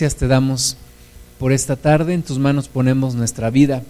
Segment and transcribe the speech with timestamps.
[0.00, 0.78] Gracias te damos
[1.38, 2.14] por esta tarde.
[2.14, 3.82] En tus manos ponemos nuestra vida.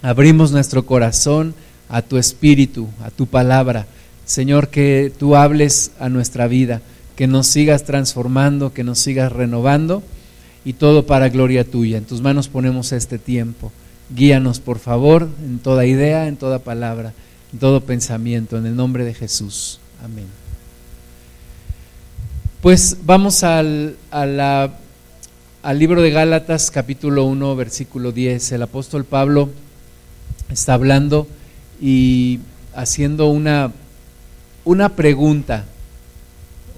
[0.00, 1.56] Abrimos nuestro corazón
[1.88, 3.88] a tu espíritu, a tu palabra.
[4.26, 6.82] Señor, que tú hables a nuestra vida,
[7.16, 10.04] que nos sigas transformando, que nos sigas renovando
[10.64, 11.98] y todo para gloria tuya.
[11.98, 13.72] En tus manos ponemos este tiempo.
[14.14, 17.12] Guíanos, por favor, en toda idea, en toda palabra,
[17.52, 19.80] en todo pensamiento, en el nombre de Jesús.
[20.00, 20.26] Amén.
[22.62, 24.78] Pues vamos al, a la
[25.62, 28.52] al libro de Gálatas capítulo 1 versículo 10.
[28.52, 29.48] El apóstol Pablo
[30.50, 31.26] está hablando
[31.80, 32.40] y
[32.74, 33.72] haciendo una,
[34.64, 35.64] una pregunta,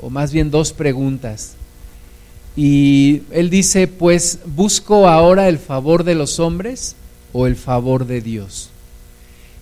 [0.00, 1.52] o más bien dos preguntas.
[2.56, 6.96] Y él dice, pues, ¿busco ahora el favor de los hombres
[7.32, 8.70] o el favor de Dios?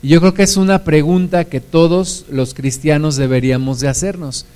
[0.00, 4.46] Y yo creo que es una pregunta que todos los cristianos deberíamos de hacernos.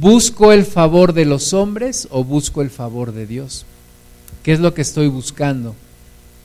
[0.00, 3.66] ¿Busco el favor de los hombres o busco el favor de Dios?
[4.42, 5.74] ¿Qué es lo que estoy buscando?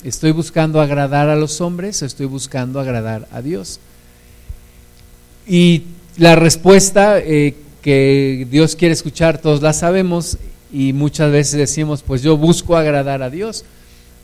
[0.04, 3.80] ¿Estoy buscando agradar a los hombres o estoy buscando agradar a Dios?
[5.48, 5.84] Y
[6.18, 10.38] la respuesta eh, que Dios quiere escuchar, todos la sabemos
[10.74, 13.64] y muchas veces decimos, pues yo busco agradar a Dios,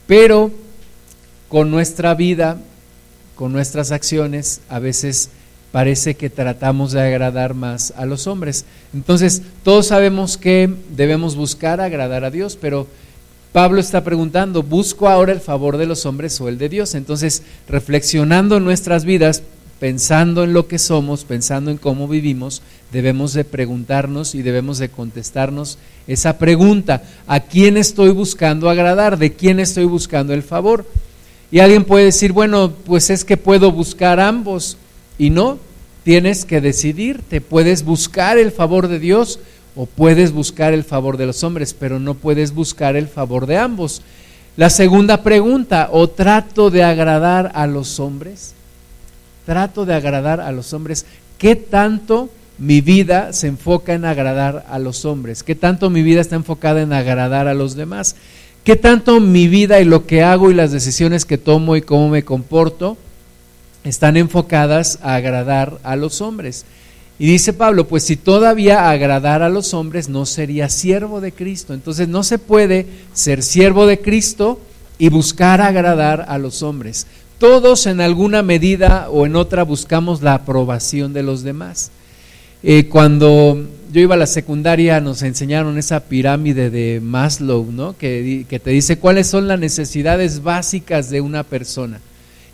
[0.06, 0.50] pero
[1.48, 2.58] con nuestra vida,
[3.36, 5.30] con nuestras acciones, a veces
[5.70, 8.66] parece que tratamos de agradar más a los hombres.
[8.92, 12.86] Entonces, todos sabemos que debemos buscar agradar a Dios, pero
[13.52, 16.94] Pablo está preguntando, ¿busco ahora el favor de los hombres o el de Dios?
[16.94, 19.42] Entonces, reflexionando en nuestras vidas,
[19.78, 24.88] pensando en lo que somos, pensando en cómo vivimos, debemos de preguntarnos y debemos de
[24.88, 29.18] contestarnos esa pregunta, ¿a quién estoy buscando agradar?
[29.18, 30.86] ¿De quién estoy buscando el favor?
[31.50, 34.78] Y alguien puede decir, bueno, pues es que puedo buscar ambos.
[35.18, 35.58] Y no,
[36.04, 39.40] tienes que decidir, te puedes buscar el favor de Dios
[39.74, 43.56] o puedes buscar el favor de los hombres, pero no puedes buscar el favor de
[43.56, 44.02] ambos.
[44.56, 48.54] La segunda pregunta, ¿o trato de agradar a los hombres?
[49.46, 51.06] Trato de agradar a los hombres.
[51.38, 52.28] ¿Qué tanto
[52.58, 55.42] mi vida se enfoca en agradar a los hombres?
[55.42, 58.14] ¿Qué tanto mi vida está enfocada en agradar a los demás?
[58.62, 62.10] ¿Qué tanto mi vida y lo que hago y las decisiones que tomo y cómo
[62.10, 62.96] me comporto
[63.82, 66.64] están enfocadas a agradar a los hombres?
[67.22, 71.72] Y dice Pablo, pues si todavía agradar a los hombres no sería siervo de Cristo.
[71.72, 74.58] Entonces no se puede ser siervo de Cristo
[74.98, 77.06] y buscar agradar a los hombres.
[77.38, 81.92] Todos en alguna medida o en otra buscamos la aprobación de los demás.
[82.64, 87.96] Eh, cuando yo iba a la secundaria nos enseñaron esa pirámide de Maslow, ¿no?
[87.96, 92.00] que te dice cuáles son las necesidades básicas de una persona.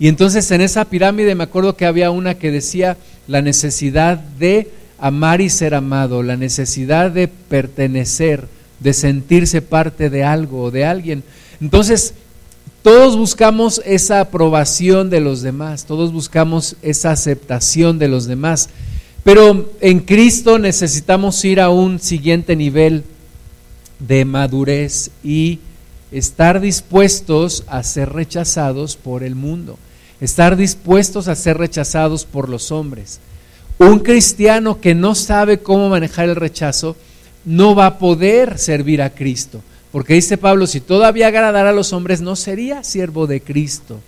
[0.00, 4.70] Y entonces en esa pirámide me acuerdo que había una que decía la necesidad de
[4.98, 8.47] amar y ser amado, la necesidad de pertenecer,
[8.81, 11.25] de sentirse parte de algo o de alguien.
[11.60, 12.14] Entonces,
[12.82, 18.69] todos buscamos esa aprobación de los demás, todos buscamos esa aceptación de los demás,
[19.25, 23.03] pero en Cristo necesitamos ir a un siguiente nivel
[23.98, 25.59] de madurez y
[26.12, 29.76] estar dispuestos a ser rechazados por el mundo
[30.21, 33.21] estar dispuestos a ser rechazados por los hombres.
[33.79, 36.97] Un cristiano que no sabe cómo manejar el rechazo
[37.45, 39.62] no va a poder servir a Cristo.
[39.93, 44.01] Porque dice Pablo, si todavía agradara a los hombres, no sería siervo de Cristo.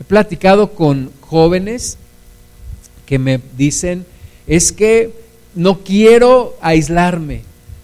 [0.00, 1.98] He platicado con jóvenes
[3.04, 4.06] que me dicen,
[4.46, 5.12] es que
[5.54, 7.42] no quiero aislarme,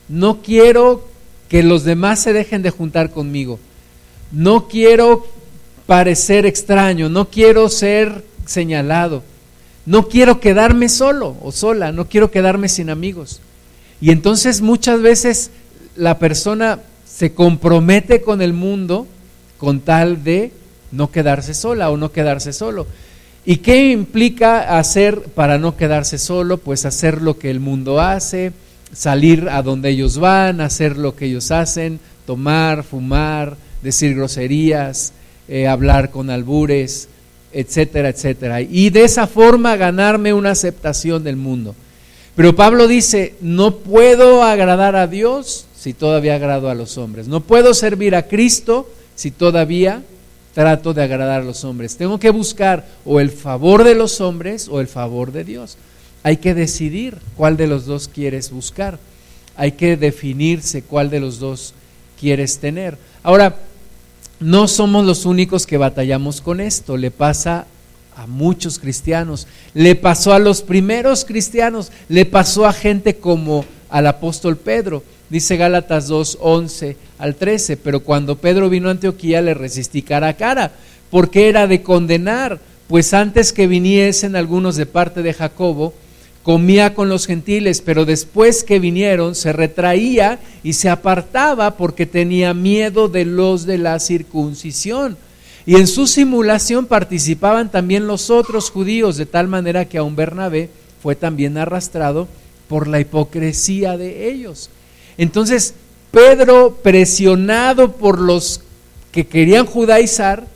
[0.08, 1.08] no quiero
[1.48, 3.58] que los demás se dejen de juntar conmigo,
[4.32, 5.26] no quiero
[5.86, 9.22] parecer extraño, no quiero ser señalado,
[9.86, 13.40] no quiero quedarme solo o sola, no quiero quedarme sin amigos.
[14.00, 15.50] Y entonces muchas veces
[15.96, 19.06] la persona se compromete con el mundo
[19.58, 20.52] con tal de
[20.90, 22.86] no quedarse sola o no quedarse solo.
[23.46, 26.58] ¿Y qué implica hacer para no quedarse solo?
[26.58, 28.52] Pues hacer lo que el mundo hace,
[28.92, 35.12] salir a donde ellos van, hacer lo que ellos hacen, tomar, fumar, decir groserías,
[35.48, 37.08] eh, hablar con albures,
[37.52, 38.60] etcétera, etcétera.
[38.60, 41.74] Y de esa forma ganarme una aceptación del mundo.
[42.36, 47.28] Pero Pablo dice, no puedo agradar a Dios si todavía agrado a los hombres.
[47.28, 50.02] No puedo servir a Cristo si todavía
[50.52, 51.96] trato de agradar a los hombres.
[51.96, 55.76] Tengo que buscar o el favor de los hombres o el favor de Dios.
[56.22, 58.98] Hay que decidir cuál de los dos quieres buscar.
[59.56, 61.74] Hay que definirse cuál de los dos
[62.18, 62.96] quieres tener.
[63.22, 63.56] Ahora,
[64.44, 67.64] no somos los únicos que batallamos con esto, le pasa
[68.14, 74.06] a muchos cristianos, le pasó a los primeros cristianos, le pasó a gente como al
[74.06, 75.02] apóstol Pedro.
[75.30, 80.28] Dice Gálatas 2, 11 al 13, pero cuando Pedro vino a Antioquía le resistí cara
[80.28, 80.72] a cara,
[81.10, 85.94] porque era de condenar, pues antes que viniesen algunos de parte de Jacobo,
[86.44, 92.52] comía con los gentiles, pero después que vinieron se retraía y se apartaba porque tenía
[92.52, 95.16] miedo de los de la circuncisión.
[95.66, 100.68] Y en su simulación participaban también los otros judíos, de tal manera que aun Bernabé
[101.02, 102.28] fue también arrastrado
[102.68, 104.68] por la hipocresía de ellos.
[105.16, 105.72] Entonces,
[106.10, 108.60] Pedro, presionado por los
[109.12, 110.46] que querían judaizar,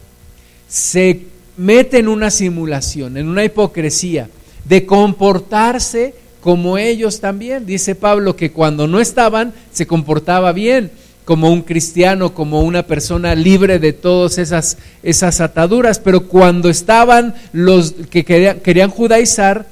[0.69, 1.23] se
[1.57, 4.29] mete en una simulación, en una hipocresía,
[4.69, 7.67] de comportarse como ellos también.
[7.67, 10.91] Dice Pablo que cuando no estaban, se comportaba bien
[11.29, 17.35] como un cristiano, como una persona libre de todas esas, esas ataduras, pero cuando estaban
[17.53, 19.67] los que querían, querían judaizar,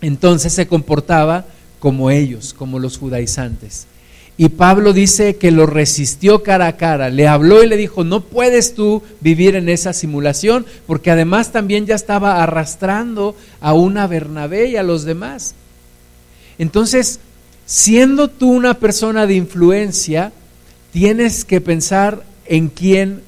[0.00, 1.46] entonces se comportaba
[1.80, 3.87] como ellos, como los judaizantes.
[4.40, 8.20] Y Pablo dice que lo resistió cara a cara, le habló y le dijo, no
[8.20, 14.68] puedes tú vivir en esa simulación, porque además también ya estaba arrastrando a una Bernabé
[14.68, 15.56] y a los demás.
[16.56, 17.18] Entonces,
[17.66, 20.30] siendo tú una persona de influencia,
[20.92, 23.22] tienes que pensar en quién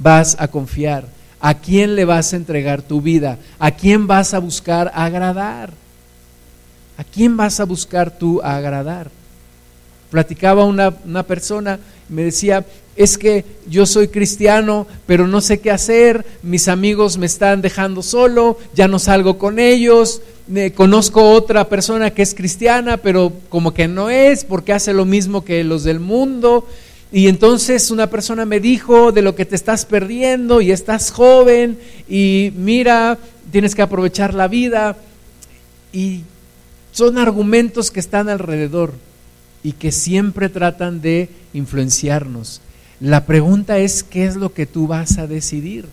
[0.00, 1.06] vas a confiar,
[1.38, 5.72] a quién le vas a entregar tu vida, a quién vas a buscar agradar,
[6.96, 9.12] a quién vas a buscar tú agradar.
[10.10, 12.64] Platicaba una, una persona, me decía,
[12.96, 18.02] es que yo soy cristiano, pero no sé qué hacer, mis amigos me están dejando
[18.02, 23.74] solo, ya no salgo con ellos, me conozco otra persona que es cristiana, pero como
[23.74, 26.66] que no es, porque hace lo mismo que los del mundo,
[27.12, 31.78] y entonces una persona me dijo de lo que te estás perdiendo y estás joven
[32.08, 33.18] y mira,
[33.52, 34.96] tienes que aprovechar la vida.
[35.92, 36.22] Y
[36.92, 38.92] son argumentos que están alrededor
[39.62, 42.60] y que siempre tratan de influenciarnos.
[43.00, 45.86] La pregunta es, ¿qué es lo que tú vas a decidir?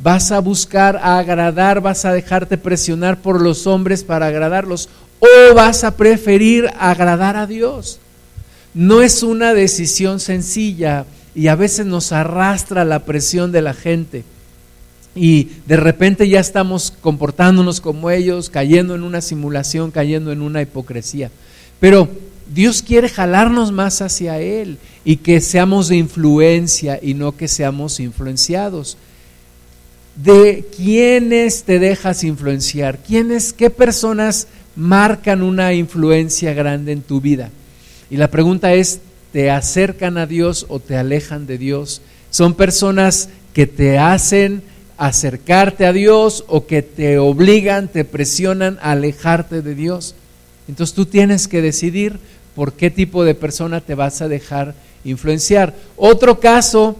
[0.00, 4.88] ¿Vas a buscar agradar, vas a dejarte presionar por los hombres para agradarlos
[5.18, 7.98] o vas a preferir agradar a Dios?
[8.74, 11.04] No es una decisión sencilla
[11.34, 14.24] y a veces nos arrastra la presión de la gente.
[15.14, 20.62] Y de repente ya estamos comportándonos como ellos, cayendo en una simulación, cayendo en una
[20.62, 21.30] hipocresía.
[21.80, 22.08] Pero
[22.52, 28.00] Dios quiere jalarnos más hacia Él y que seamos de influencia y no que seamos
[28.00, 28.96] influenciados.
[30.16, 32.98] ¿De quiénes te dejas influenciar?
[32.98, 37.50] ¿Quiénes, qué personas marcan una influencia grande en tu vida?
[38.10, 39.00] Y la pregunta es,
[39.32, 42.00] ¿te acercan a Dios o te alejan de Dios?
[42.30, 44.62] Son personas que te hacen
[44.96, 50.14] acercarte a Dios o que te obligan, te presionan a alejarte de Dios.
[50.66, 52.18] Entonces tú tienes que decidir
[52.58, 54.74] por qué tipo de persona te vas a dejar
[55.04, 55.76] influenciar.
[55.96, 56.96] Otro caso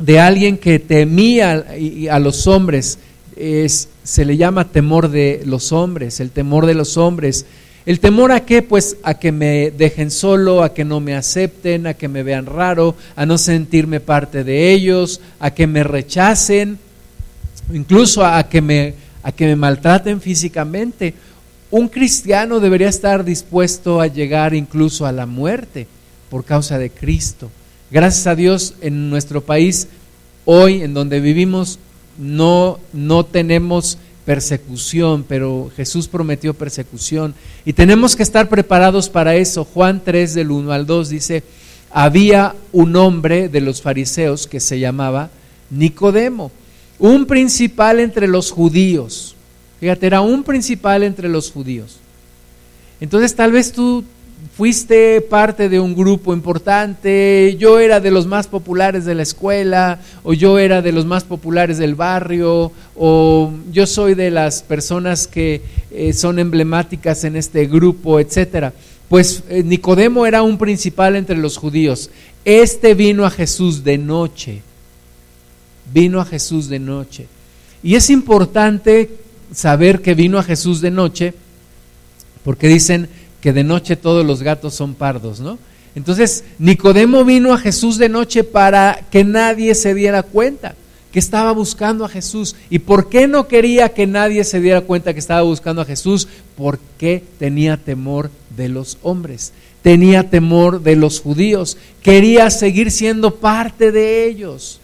[0.00, 1.64] de alguien que temía
[2.10, 2.98] a los hombres
[3.36, 7.46] es, se le llama temor de los hombres, el temor de los hombres.
[7.86, 8.62] ¿El temor a qué?
[8.62, 12.44] Pues a que me dejen solo, a que no me acepten, a que me vean
[12.44, 16.80] raro, a no sentirme parte de ellos, a que me rechacen,
[17.72, 21.14] incluso a que me, a que me maltraten físicamente.
[21.74, 25.88] Un cristiano debería estar dispuesto a llegar incluso a la muerte
[26.30, 27.50] por causa de Cristo.
[27.90, 29.88] Gracias a Dios en nuestro país,
[30.44, 31.80] hoy en donde vivimos,
[32.16, 37.34] no, no tenemos persecución, pero Jesús prometió persecución
[37.64, 39.64] y tenemos que estar preparados para eso.
[39.64, 41.42] Juan 3 del 1 al 2 dice,
[41.90, 45.28] había un hombre de los fariseos que se llamaba
[45.70, 46.52] Nicodemo,
[47.00, 49.33] un principal entre los judíos.
[49.84, 51.98] Fíjate, era un principal entre los judíos.
[53.02, 54.02] Entonces tal vez tú
[54.56, 60.00] fuiste parte de un grupo importante, yo era de los más populares de la escuela,
[60.22, 65.26] o yo era de los más populares del barrio, o yo soy de las personas
[65.26, 65.60] que
[65.90, 68.72] eh, son emblemáticas en este grupo, etcétera.
[69.10, 72.08] Pues eh, Nicodemo era un principal entre los judíos.
[72.46, 74.62] Este vino a Jesús de noche.
[75.92, 77.26] Vino a Jesús de noche.
[77.82, 79.10] Y es importante
[79.54, 81.34] saber que vino a Jesús de noche,
[82.44, 83.08] porque dicen
[83.40, 85.58] que de noche todos los gatos son pardos, ¿no?
[85.94, 90.74] Entonces, Nicodemo vino a Jesús de noche para que nadie se diera cuenta
[91.14, 92.56] que estaba buscando a Jesús.
[92.70, 96.26] ¿Y por qué no quería que nadie se diera cuenta que estaba buscando a Jesús?
[96.56, 103.92] Porque tenía temor de los hombres, tenía temor de los judíos, quería seguir siendo parte
[103.92, 104.80] de ellos,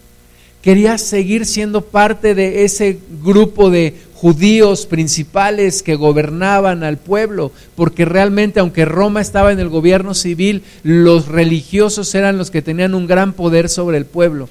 [0.62, 8.04] quería seguir siendo parte de ese grupo de judíos principales que gobernaban al pueblo, porque
[8.04, 13.06] realmente aunque Roma estaba en el gobierno civil, los religiosos eran los que tenían un
[13.06, 14.50] gran poder sobre el pueblo.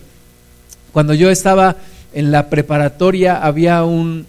[0.91, 1.75] Cuando yo estaba
[2.13, 4.25] en la preparatoria había un,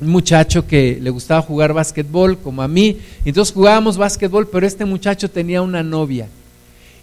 [0.00, 5.30] muchacho que le gustaba jugar básquetbol como a mí, entonces jugábamos básquetbol, pero este muchacho
[5.30, 6.28] tenía una novia.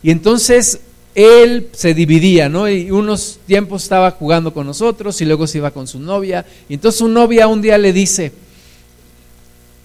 [0.03, 0.81] Y entonces
[1.17, 2.69] él se dividía, ¿no?
[2.69, 6.45] Y unos tiempos estaba jugando con nosotros y luego se iba con su novia.
[6.69, 8.31] Y entonces su novia un día le dice,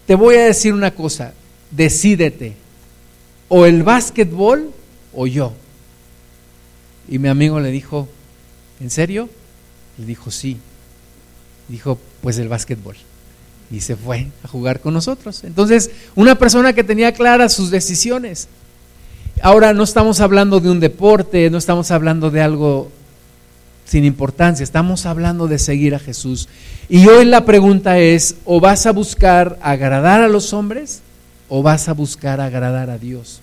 [0.07, 1.33] te voy a decir una cosa,
[1.71, 2.53] decídete,
[3.49, 4.73] o el básquetbol
[5.15, 5.55] o yo.
[7.09, 8.09] Y mi amigo le dijo,
[8.79, 9.31] ¿en serio?
[9.97, 10.59] Le dijo, sí.
[11.67, 12.97] Dijo, pues el básquetbol.
[13.71, 15.45] Y se fue a jugar con nosotros.
[15.45, 18.49] Entonces, una persona que tenía claras sus decisiones.
[19.45, 22.93] Ahora no estamos hablando de un deporte, no estamos hablando de algo
[23.85, 26.49] sin importancia, estamos hablando de seguir a Jesús.
[26.89, 31.03] Y hoy la pregunta es, ¿o vas a buscar agradar a los hombres
[31.49, 33.41] o vas a buscar agradar a Dios?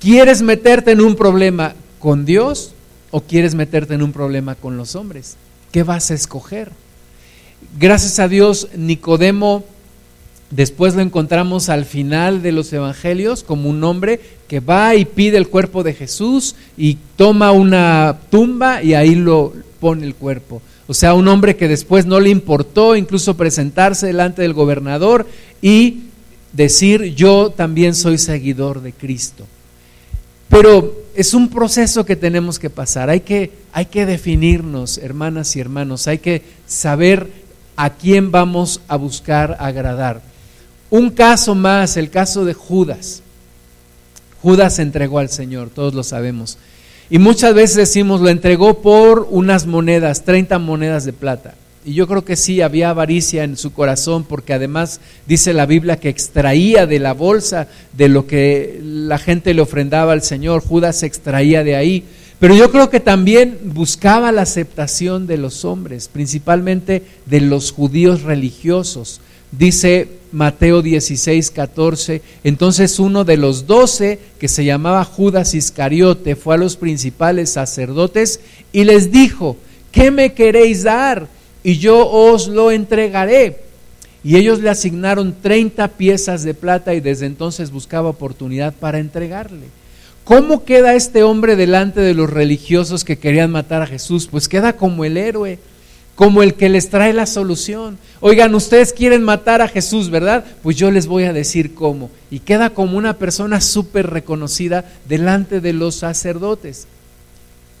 [0.00, 2.72] ¿Quieres meterte en un problema con Dios
[3.10, 5.36] o quieres meterte en un problema con los hombres?
[5.70, 6.72] ¿Qué vas a escoger?
[7.78, 9.64] Gracias a Dios, Nicodemo
[10.54, 15.36] Después lo encontramos al final de los evangelios como un hombre que va y pide
[15.36, 20.62] el cuerpo de Jesús y toma una tumba y ahí lo pone el cuerpo.
[20.86, 25.26] O sea, un hombre que después no le importó incluso presentarse delante del gobernador
[25.60, 26.04] y
[26.52, 29.44] decir yo también soy seguidor de Cristo.
[30.48, 33.10] Pero es un proceso que tenemos que pasar.
[33.10, 36.06] Hay que, hay que definirnos, hermanas y hermanos.
[36.06, 37.28] Hay que saber
[37.74, 40.22] a quién vamos a buscar agradar.
[40.94, 43.20] Un caso más, el caso de Judas.
[44.42, 46.56] Judas entregó al Señor, todos lo sabemos.
[47.10, 51.56] Y muchas veces decimos, lo entregó por unas monedas, 30 monedas de plata.
[51.84, 55.98] Y yo creo que sí, había avaricia en su corazón, porque además dice la Biblia
[55.98, 61.02] que extraía de la bolsa de lo que la gente le ofrendaba al Señor, Judas
[61.02, 62.04] extraía de ahí.
[62.38, 68.22] Pero yo creo que también buscaba la aceptación de los hombres, principalmente de los judíos
[68.22, 69.20] religiosos.
[69.50, 76.56] Dice Mateo 16, 14, entonces uno de los doce, que se llamaba Judas Iscariote, fue
[76.56, 78.40] a los principales sacerdotes
[78.72, 79.56] y les dijo,
[79.92, 81.28] ¿qué me queréis dar?
[81.62, 83.60] Y yo os lo entregaré.
[84.24, 89.66] Y ellos le asignaron 30 piezas de plata y desde entonces buscaba oportunidad para entregarle.
[90.24, 94.26] ¿Cómo queda este hombre delante de los religiosos que querían matar a Jesús?
[94.28, 95.60] Pues queda como el héroe
[96.14, 97.98] como el que les trae la solución.
[98.20, 100.44] Oigan, ustedes quieren matar a Jesús, ¿verdad?
[100.62, 102.10] Pues yo les voy a decir cómo.
[102.30, 106.86] Y queda como una persona súper reconocida delante de los sacerdotes.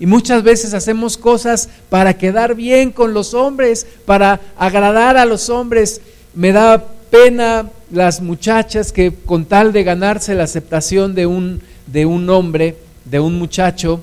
[0.00, 5.48] Y muchas veces hacemos cosas para quedar bien con los hombres, para agradar a los
[5.48, 6.00] hombres.
[6.34, 12.06] Me da pena las muchachas que con tal de ganarse la aceptación de un, de
[12.06, 14.00] un hombre, de un muchacho,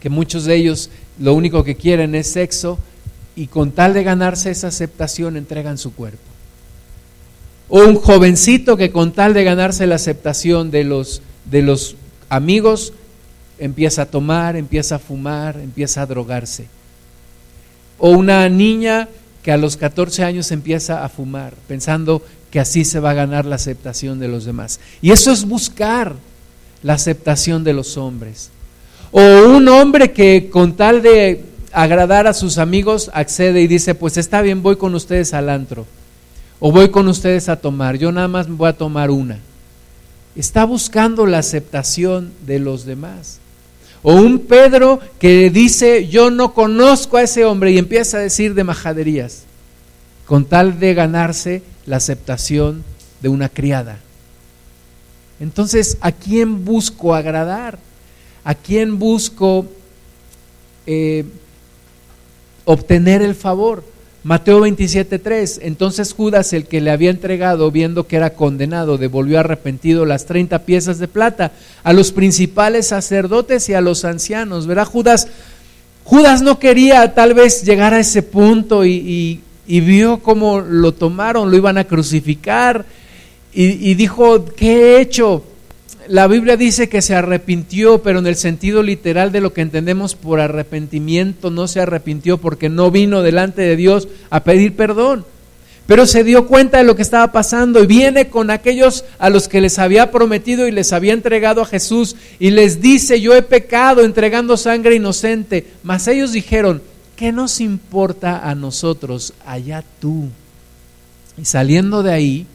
[0.00, 2.78] que muchos de ellos lo único que quieren es sexo,
[3.36, 6.22] y con tal de ganarse esa aceptación entregan su cuerpo.
[7.68, 11.96] O un jovencito que con tal de ganarse la aceptación de los, de los
[12.28, 12.92] amigos
[13.58, 16.66] empieza a tomar, empieza a fumar, empieza a drogarse.
[17.98, 19.08] O una niña
[19.42, 23.44] que a los 14 años empieza a fumar, pensando que así se va a ganar
[23.44, 24.80] la aceptación de los demás.
[25.02, 26.14] Y eso es buscar
[26.82, 28.50] la aceptación de los hombres.
[29.10, 34.16] O un hombre que con tal de agradar a sus amigos, accede y dice, pues
[34.16, 35.86] está bien, voy con ustedes al antro
[36.60, 39.38] o voy con ustedes a tomar, yo nada más voy a tomar una.
[40.36, 43.38] Está buscando la aceptación de los demás.
[44.02, 48.54] O un Pedro que dice, yo no conozco a ese hombre y empieza a decir
[48.54, 49.44] de majaderías,
[50.26, 52.84] con tal de ganarse la aceptación
[53.20, 53.98] de una criada.
[55.40, 57.78] Entonces, ¿a quién busco agradar?
[58.44, 59.66] ¿A quién busco
[60.86, 61.24] eh,
[62.64, 63.84] obtener el favor.
[64.22, 65.60] Mateo 27:3.
[65.62, 70.60] Entonces Judas, el que le había entregado, viendo que era condenado, devolvió arrepentido las 30
[70.60, 71.52] piezas de plata
[71.82, 74.66] a los principales sacerdotes y a los ancianos.
[74.66, 75.28] Verá, Judas,
[76.04, 81.56] Judas no quería tal vez llegar a ese punto y, vio cómo lo tomaron, lo
[81.56, 82.86] iban a crucificar
[83.52, 85.44] y, y dijo, ¿qué he hecho?
[86.08, 90.14] La Biblia dice que se arrepintió, pero en el sentido literal de lo que entendemos
[90.14, 95.24] por arrepentimiento, no se arrepintió porque no vino delante de Dios a pedir perdón.
[95.86, 99.48] Pero se dio cuenta de lo que estaba pasando y viene con aquellos a los
[99.48, 103.42] que les había prometido y les había entregado a Jesús y les dice, yo he
[103.42, 105.66] pecado entregando sangre inocente.
[105.82, 106.80] Mas ellos dijeron,
[107.16, 109.34] ¿qué nos importa a nosotros?
[109.44, 110.28] Allá tú.
[111.36, 112.46] Y saliendo de ahí,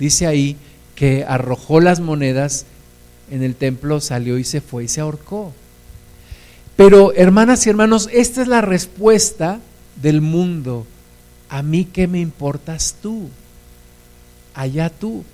[0.00, 0.56] dice ahí
[0.96, 2.66] que arrojó las monedas
[3.32, 5.52] en el templo, salió y se fue y se ahorcó.
[6.76, 9.58] Pero hermanas y hermanos, esta es la respuesta
[10.00, 10.86] del mundo.
[11.48, 13.30] A mí qué me importas tú?
[14.54, 15.24] Allá tú.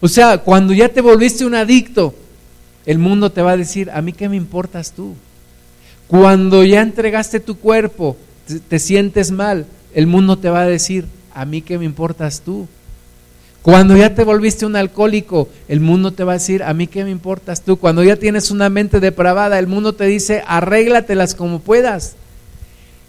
[0.00, 2.14] O sea, cuando ya te volviste un adicto,
[2.84, 5.14] el mundo te va a decir, a mí qué me importas tú.
[6.06, 8.18] Cuando ya entregaste tu cuerpo,
[8.68, 12.68] te, sientes mal, el mundo te va a decir, a mí qué me importas tú.
[13.68, 17.04] Cuando ya te volviste un alcohólico, el mundo te va a decir, a mí qué
[17.04, 17.76] me importas tú.
[17.76, 22.14] Cuando ya tienes una mente depravada, el mundo te dice, arréglatelas como puedas.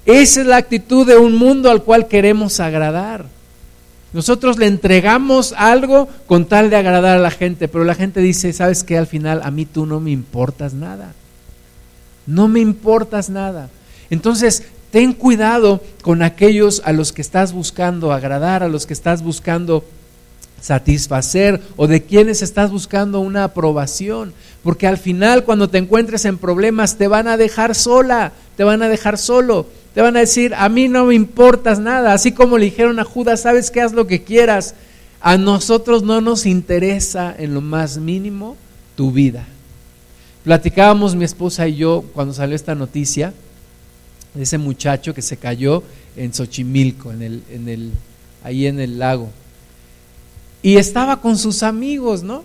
[0.06, 3.26] Esa es la actitud de un mundo al cual queremos agradar.
[4.12, 8.52] Nosotros le entregamos algo con tal de agradar a la gente, pero la gente dice,
[8.52, 8.98] ¿sabes qué?
[8.98, 11.14] Al final a mí tú no me importas nada.
[12.28, 13.70] No me importas nada.
[14.10, 19.24] Entonces, ten cuidado con aquellos a los que estás buscando agradar, a los que estás
[19.24, 19.86] buscando
[20.62, 26.38] satisfacer o de quienes estás buscando una aprobación, porque al final cuando te encuentres en
[26.38, 30.54] problemas te van a dejar sola, te van a dejar solo, te van a decir,
[30.56, 33.94] a mí no me importas nada, así como le dijeron a Judas, sabes que haz
[33.94, 34.76] lo que quieras,
[35.22, 38.56] a nosotros no nos interesa en lo más mínimo
[38.96, 39.46] tu vida.
[40.44, 43.34] Platicábamos mi esposa y yo cuando salió esta noticia
[44.34, 45.84] de ese muchacho que se cayó
[46.16, 47.92] en Xochimilco, en el, en el,
[48.44, 49.30] ahí en el lago.
[50.62, 52.44] Y estaba con sus amigos, ¿no?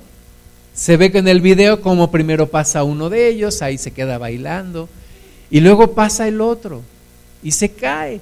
[0.74, 4.18] Se ve que en el video como primero pasa uno de ellos, ahí se queda
[4.18, 4.88] bailando,
[5.50, 6.82] y luego pasa el otro,
[7.42, 8.20] y se cae.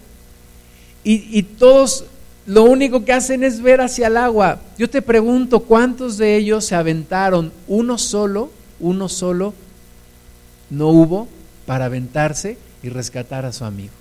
[1.04, 2.04] Y, todos
[2.46, 4.60] lo único que hacen es ver hacia el agua.
[4.78, 7.52] Yo te pregunto, ¿cuántos de ellos se aventaron?
[7.66, 9.52] Uno solo, uno solo,
[10.70, 11.28] no hubo
[11.66, 13.92] para aventarse y rescatar a su amigo.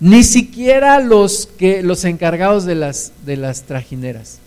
[0.00, 4.38] Ni siquiera los que los encargados de las de las trajineras.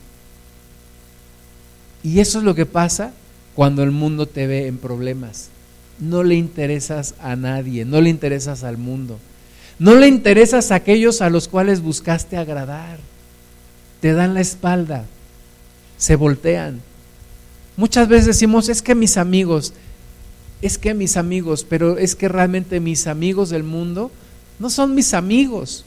[2.04, 3.14] Y eso es lo que pasa
[3.56, 5.50] cuando el mundo te ve en problemas.
[6.00, 9.20] No le interesas a nadie, no le interesas al mundo.
[9.80, 13.00] No le interesas a aquellos a los cuales buscaste agradar.
[14.02, 15.06] Te dan la espalda,
[15.98, 16.82] se voltean.
[17.78, 19.74] Muchas veces decimos, es que mis amigos,
[20.62, 24.12] es que mis amigos, pero es que realmente mis amigos del mundo
[24.60, 25.86] no son mis amigos,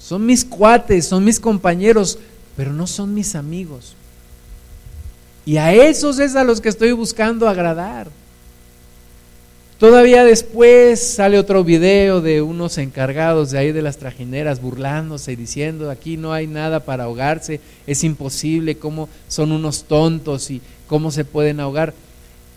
[0.00, 2.18] son mis cuates, son mis compañeros,
[2.56, 3.96] pero no son mis amigos.
[5.46, 8.08] Y a esos es a los que estoy buscando agradar.
[9.78, 15.36] Todavía después sale otro video de unos encargados de ahí de las trajineras burlándose y
[15.36, 21.10] diciendo, aquí no hay nada para ahogarse, es imposible, cómo son unos tontos y cómo
[21.10, 21.94] se pueden ahogar.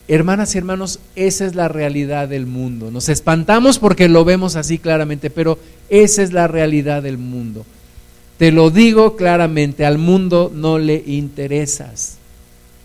[0.07, 2.89] Hermanas y hermanos, esa es la realidad del mundo.
[2.89, 7.65] Nos espantamos porque lo vemos así claramente, pero esa es la realidad del mundo.
[8.37, 12.18] Te lo digo claramente, al mundo no le interesas.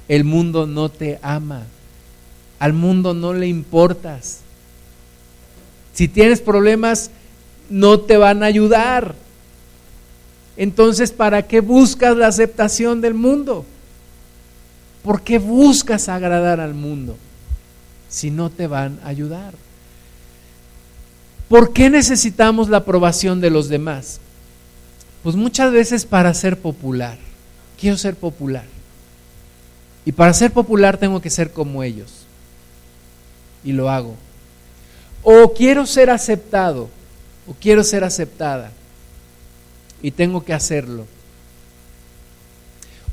[0.09, 1.63] El mundo no te ama.
[2.59, 4.41] Al mundo no le importas.
[5.93, 7.11] Si tienes problemas,
[7.71, 9.15] no te van a ayudar.
[10.57, 13.65] Entonces, ¿para qué buscas la aceptación del mundo?
[15.03, 17.17] ¿Por qué buscas agradar al mundo
[18.09, 19.55] si no te van a ayudar?
[21.49, 24.21] ¿Por qué necesitamos la aprobación de los demás?
[25.23, 27.19] Pues muchas veces para ser popular.
[27.79, 28.74] Quiero ser popular.
[30.05, 32.13] Y para ser popular tengo que ser como ellos.
[33.65, 34.17] Y lo hago.
[35.23, 36.91] O quiero ser aceptado,
[37.47, 38.71] o quiero ser aceptada.
[40.03, 41.07] Y tengo que hacerlo.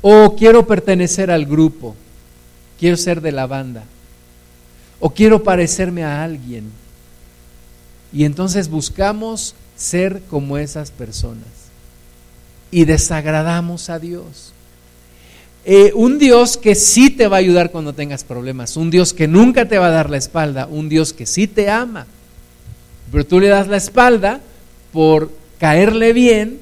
[0.02, 1.94] O quiero pertenecer al grupo,
[2.78, 3.84] quiero ser de la banda,
[4.98, 6.70] o quiero parecerme a alguien.
[8.12, 11.46] Y entonces buscamos ser como esas personas
[12.72, 14.51] y desagradamos a Dios.
[15.64, 19.28] Eh, un Dios que sí te va a ayudar cuando tengas problemas, un Dios que
[19.28, 22.06] nunca te va a dar la espalda, un Dios que sí te ama,
[23.12, 24.40] pero tú le das la espalda
[24.92, 26.58] por caerle bien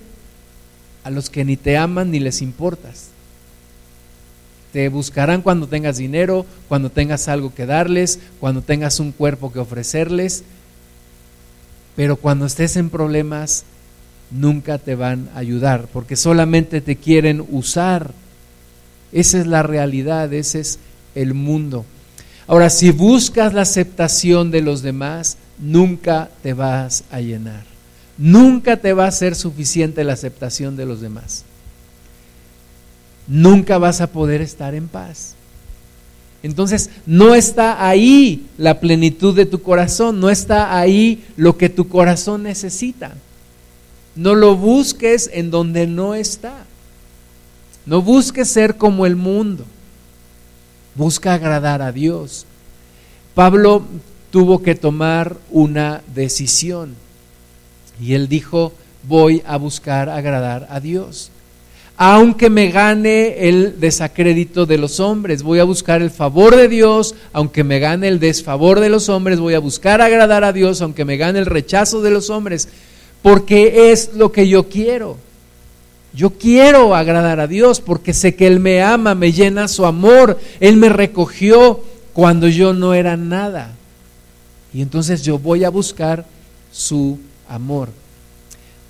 [1.05, 3.09] a los que ni te aman ni les importas.
[4.73, 9.59] Te buscarán cuando tengas dinero, cuando tengas algo que darles, cuando tengas un cuerpo que
[9.59, 10.45] ofrecerles.
[11.97, 13.65] Pero cuando estés en problemas,
[14.31, 18.13] nunca te van a ayudar, porque solamente te quieren usar.
[19.13, 20.79] Esa es la realidad, ese es
[21.15, 21.85] el mundo.
[22.47, 27.65] Ahora, si buscas la aceptación de los demás, nunca te vas a llenar.
[28.19, 31.45] Nunca te va a ser suficiente la aceptación de los demás
[33.31, 35.35] nunca vas a poder estar en paz.
[36.43, 41.89] Entonces, no está ahí la plenitud de tu corazón, no está ahí lo que tu
[41.89, 43.15] corazón necesita.
[44.17, 46.67] No lo busques en donde no está.
[47.87, 49.65] No busques ser como el mundo.
[50.95, 52.47] Busca agradar a Dios.
[53.35, 53.85] Pablo
[54.31, 56.95] tuvo que tomar una decisión
[58.01, 61.31] y él dijo, voy a buscar agradar a Dios.
[61.97, 67.15] Aunque me gane el desacrédito de los hombres, voy a buscar el favor de Dios,
[67.35, 71.05] aunque me gane el desfavor de los hombres, voy a buscar agradar a Dios, aunque
[71.05, 72.69] me gane el rechazo de los hombres,
[73.21, 75.19] porque es lo que yo quiero.
[76.13, 80.39] Yo quiero agradar a Dios porque sé que Él me ama, me llena su amor,
[80.59, 81.81] Él me recogió
[82.13, 83.73] cuando yo no era nada.
[84.73, 86.25] Y entonces yo voy a buscar
[86.73, 87.19] su
[87.49, 87.89] amor.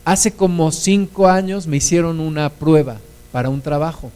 [0.04, 2.98] Hace como cinco años me hicieron una prueba
[3.32, 4.10] para un trabajo.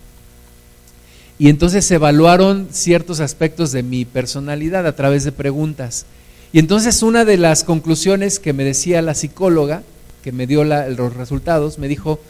[1.38, 6.06] Y entonces evaluaron ciertos aspectos de mi personalidad a través de preguntas.
[6.52, 9.82] Y entonces una de las conclusiones que me decía la psicóloga,
[10.22, 12.20] que me dio los resultados, me dijo,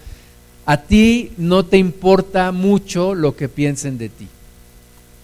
[0.66, 4.28] a ti no te importa mucho lo que piensen de ti.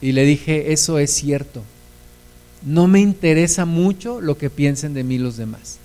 [0.02, 1.62] Y le dije, eso es cierto.
[2.64, 5.78] No me interesa mucho lo que piensen de mí los demás.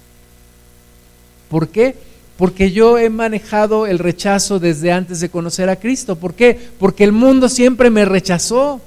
[1.50, 1.96] ¿Por qué?
[2.38, 6.18] Porque yo he manejado el rechazo desde antes de conocer a Cristo.
[6.18, 6.60] ¿Por qué?
[6.80, 8.82] Porque el mundo siempre me rechazó.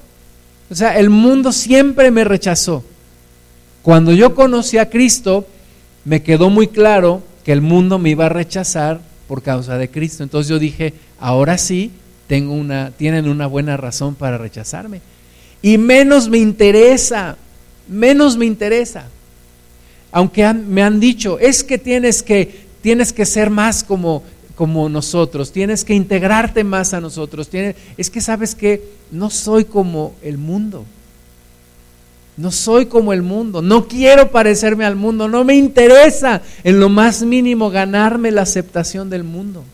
[0.70, 2.84] O sea, el mundo siempre me rechazó.
[3.82, 5.46] Cuando yo conocí a Cristo,
[6.04, 10.24] me quedó muy claro que el mundo me iba a rechazar por causa de Cristo.
[10.24, 11.92] Entonces yo dije, ahora sí,
[12.26, 15.00] tengo una, tienen una buena razón para rechazarme.
[15.62, 17.36] Y menos me interesa,
[17.86, 19.06] menos me interesa.
[20.10, 24.22] Aunque me han dicho, es que tienes que, tienes que ser más como,
[24.54, 27.48] como nosotros, tienes que integrarte más a nosotros.
[27.48, 30.84] Tienes, es que sabes que no soy como el mundo.
[32.38, 36.88] No soy como el mundo, no quiero parecerme al mundo, no me interesa en lo
[36.88, 39.64] más mínimo ganarme la aceptación del mundo.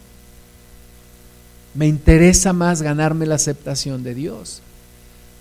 [1.74, 4.62] Me interesa más ganarme la aceptación de Dios.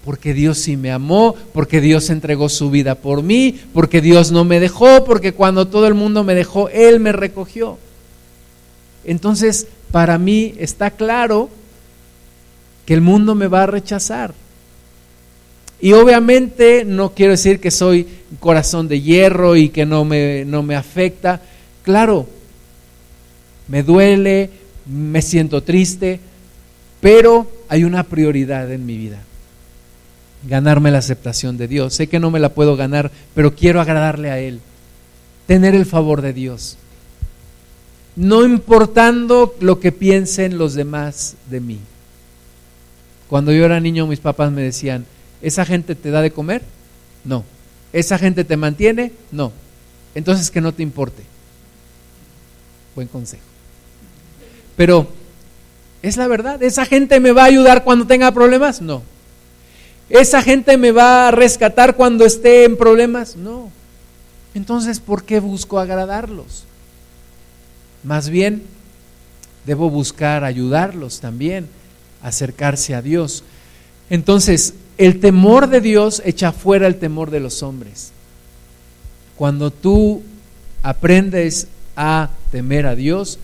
[0.03, 4.43] Porque Dios sí me amó, porque Dios entregó su vida por mí, porque Dios no
[4.43, 7.77] me dejó, porque cuando todo el mundo me dejó, Él me recogió.
[9.05, 11.49] Entonces, para mí está claro
[12.85, 14.33] que el mundo me va a rechazar.
[15.83, 18.07] Y obviamente no quiero decir que soy
[18.39, 21.41] corazón de hierro y que no me, no me afecta.
[21.81, 22.25] Claro,
[23.67, 24.49] me duele,
[24.85, 26.21] me siento triste,
[27.01, 29.19] pero hay una prioridad en mi vida.
[30.47, 31.93] Ganarme la aceptación de Dios.
[31.93, 34.61] Sé que no me la puedo ganar, pero quiero agradarle a Él.
[35.47, 36.77] Tener el favor de Dios.
[38.15, 41.79] No importando lo que piensen los demás de mí.
[43.27, 45.05] Cuando yo era niño mis papás me decían,
[45.43, 46.63] ¿Esa gente te da de comer?
[47.23, 47.43] No.
[47.91, 49.11] ¿Esa gente te mantiene?
[49.31, 49.51] No.
[50.15, 51.21] Entonces que no te importe.
[52.95, 53.43] Buen consejo.
[54.77, 55.07] Pero,
[56.01, 56.63] ¿es la verdad?
[56.63, 58.81] ¿Esa gente me va a ayudar cuando tenga problemas?
[58.81, 59.03] No.
[60.09, 63.35] ¿Esa gente me va a rescatar cuando esté en problemas?
[63.35, 63.69] No.
[64.55, 66.63] Entonces, ¿por qué busco agradarlos?
[68.03, 68.63] Más bien,
[69.65, 71.67] debo buscar ayudarlos también,
[72.21, 73.43] acercarse a Dios.
[74.09, 78.11] Entonces, el temor de Dios echa fuera el temor de los hombres.
[79.35, 80.21] Cuando tú
[80.83, 83.39] aprendes a temer a Dios,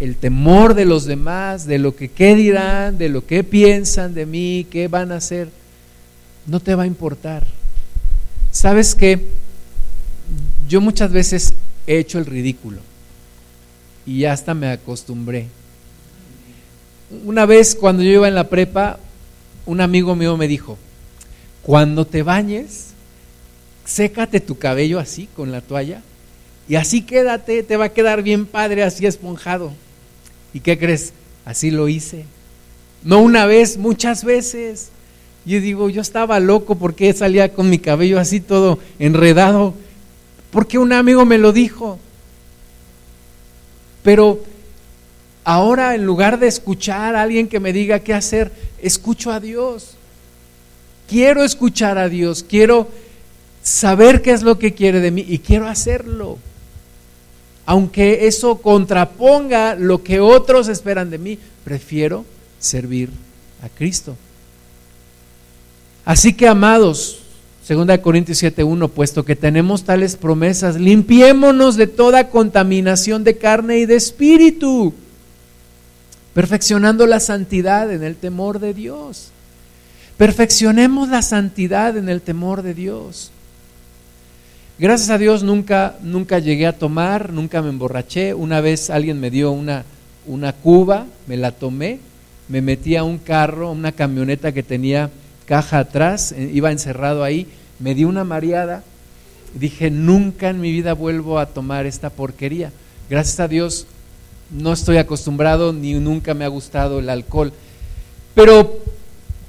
[0.00, 4.26] el temor de los demás, de lo que qué dirán, de lo que piensan de
[4.26, 5.48] mí, qué van a hacer,
[6.46, 7.46] no te va a importar.
[8.50, 9.26] ¿Sabes qué?
[10.68, 11.54] Yo muchas veces
[11.86, 12.78] he hecho el ridículo
[14.06, 15.48] y hasta me acostumbré.
[17.24, 18.98] Una vez cuando yo iba en la prepa,
[19.66, 20.78] un amigo mío me dijo,
[21.62, 22.88] cuando te bañes,
[23.84, 26.02] sécate tu cabello así con la toalla
[26.68, 29.72] y así quédate, te va a quedar bien padre así esponjado.
[30.52, 31.12] ¿Y qué crees?
[31.44, 32.24] Así lo hice.
[33.02, 34.88] No una vez, muchas veces.
[35.44, 39.74] Yo digo, yo estaba loco porque salía con mi cabello así todo enredado,
[40.50, 41.98] porque un amigo me lo dijo.
[44.02, 44.42] Pero
[45.44, 48.52] ahora en lugar de escuchar a alguien que me diga qué hacer,
[48.84, 49.94] escucho a Dios.
[51.08, 52.88] Quiero escuchar a Dios, quiero
[53.62, 56.38] saber qué es lo que quiere de mí y quiero hacerlo.
[57.66, 62.24] Aunque eso contraponga lo que otros esperan de mí, prefiero
[62.58, 63.10] servir
[63.62, 64.16] a Cristo.
[66.04, 67.20] Así que amados,
[67.66, 73.86] 2 Corintios 7:1, puesto que tenemos tales promesas, limpiémonos de toda contaminación de carne y
[73.86, 74.92] de espíritu
[76.34, 79.30] perfeccionando la santidad en el temor de Dios.
[80.18, 83.30] Perfeccionemos la santidad en el temor de Dios.
[84.78, 88.34] Gracias a Dios nunca, nunca llegué a tomar, nunca me emborraché.
[88.34, 89.84] Una vez alguien me dio una,
[90.26, 92.00] una cuba, me la tomé,
[92.48, 95.10] me metí a un carro, una camioneta que tenía
[95.46, 97.46] caja atrás, eh, iba encerrado ahí,
[97.78, 98.82] me di una mareada,
[99.54, 102.72] dije, nunca en mi vida vuelvo a tomar esta porquería.
[103.08, 103.86] Gracias a Dios
[104.54, 107.52] no estoy acostumbrado ni nunca me ha gustado el alcohol.
[108.34, 108.78] Pero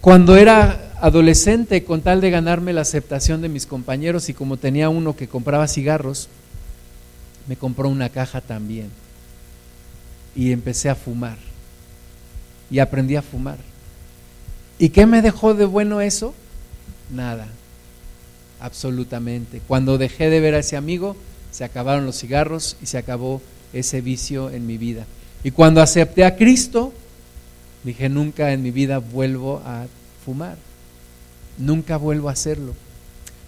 [0.02, 4.90] cuando era adolescente, con tal de ganarme la aceptación de mis compañeros y como tenía
[4.90, 6.28] uno que compraba cigarros,
[7.48, 8.90] me compró una caja también.
[10.36, 11.38] Y empecé a fumar.
[12.72, 13.58] Y aprendí a fumar.
[14.80, 16.34] ¿Y qué me dejó de bueno eso?
[17.12, 17.48] Nada.
[18.60, 19.62] Absolutamente.
[19.68, 21.16] Cuando dejé de ver a ese amigo,
[21.52, 23.42] se acabaron los cigarros y se acabó
[23.76, 25.06] ese vicio en mi vida.
[25.44, 26.94] Y cuando acepté a Cristo,
[27.84, 29.86] dije, nunca en mi vida vuelvo a
[30.26, 30.58] fumar.
[31.58, 32.74] Nunca vuelvo a hacerlo.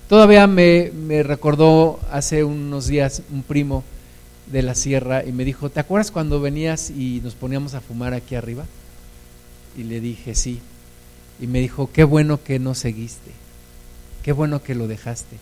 [0.08, 3.84] Todavía me, me recordó hace unos días un primo
[4.52, 8.14] de la sierra y me dijo, ¿te acuerdas cuando venías y nos poníamos a fumar
[8.14, 8.66] aquí arriba?
[9.78, 10.60] Y le dije, sí.
[11.40, 13.32] Y me dijo, qué bueno que no seguiste,
[14.24, 15.38] qué bueno que lo dejaste.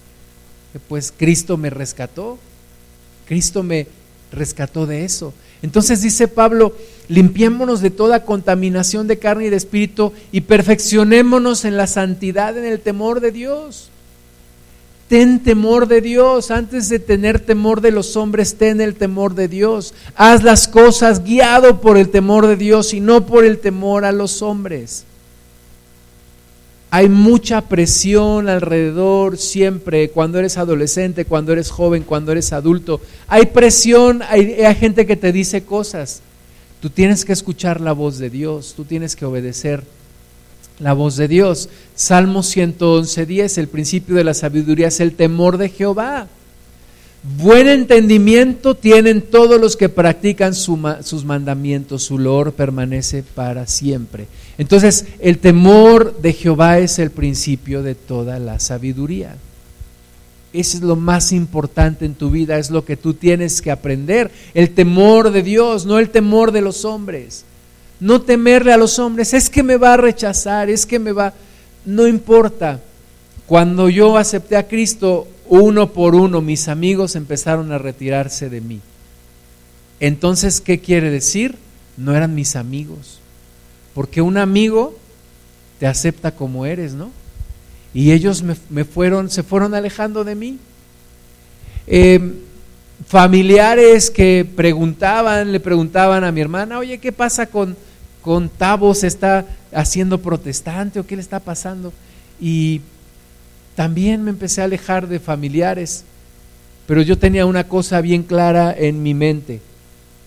[0.90, 2.38] Pues Cristo me rescató,
[3.28, 3.88] Cristo me
[4.36, 5.34] rescató de eso.
[5.62, 6.76] Entonces dice Pablo,
[7.08, 12.66] limpiémonos de toda contaminación de carne y de espíritu y perfeccionémonos en la santidad, en
[12.66, 13.90] el temor de Dios.
[15.08, 16.50] Ten temor de Dios.
[16.50, 19.94] Antes de tener temor de los hombres, ten el temor de Dios.
[20.16, 24.12] Haz las cosas guiado por el temor de Dios y no por el temor a
[24.12, 25.06] los hombres.
[26.96, 33.02] Hay mucha presión alrededor siempre, cuando eres adolescente, cuando eres joven, cuando eres adulto.
[33.28, 36.22] Hay presión, hay, gente que te dice cosas.
[36.80, 39.84] Tú tienes que escuchar la voz de Dios, tú tienes que obedecer
[40.80, 41.68] la voz de Dios.
[41.96, 46.30] Salmo 111, 10, el principio de la sabiduría es el temor de Jehová.
[47.38, 54.28] Buen entendimiento tienen todos los que practican sus mandamientos, su loor permanece para siempre.
[54.60, 59.38] Entonces, el temor de Jehová es el principio de toda la sabiduría.
[60.54, 64.30] Eso es lo más importante en tu vida, es lo que tú tienes que aprender.
[64.54, 67.44] El temor de Dios, no el temor de los hombres.
[68.00, 71.34] No temerle a los hombres, es que me va a rechazar, es que me va...
[71.86, 72.82] No importa.
[73.48, 78.82] Cuando yo acepté a Cristo, uno por uno mis amigos empezaron a retirarse de mí.
[80.00, 81.56] Entonces, ¿qué quiere decir?
[81.98, 83.20] No eran mis amigos.
[83.94, 84.98] Porque un amigo
[85.80, 87.12] te acepta como eres, ¿no?
[87.94, 90.60] Y ellos me, fueron, se fueron alejando de mí.
[91.88, 92.34] Em,
[93.08, 97.78] familiares que preguntaban, le preguntaban a mi hermana, oye, ¿qué pasa con,
[98.22, 98.94] con Tavo?
[98.94, 101.94] ¿Se está haciendo protestante o qué le está pasando?
[102.42, 102.82] Y
[103.76, 106.06] también me empecé a alejar de familiares,
[106.88, 109.60] pero yo tenía una cosa bien clara en mi mente.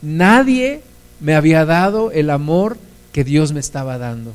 [0.03, 0.83] Nadie
[1.21, 2.77] me había dado el amor
[3.13, 4.35] que Dios me estaba dando.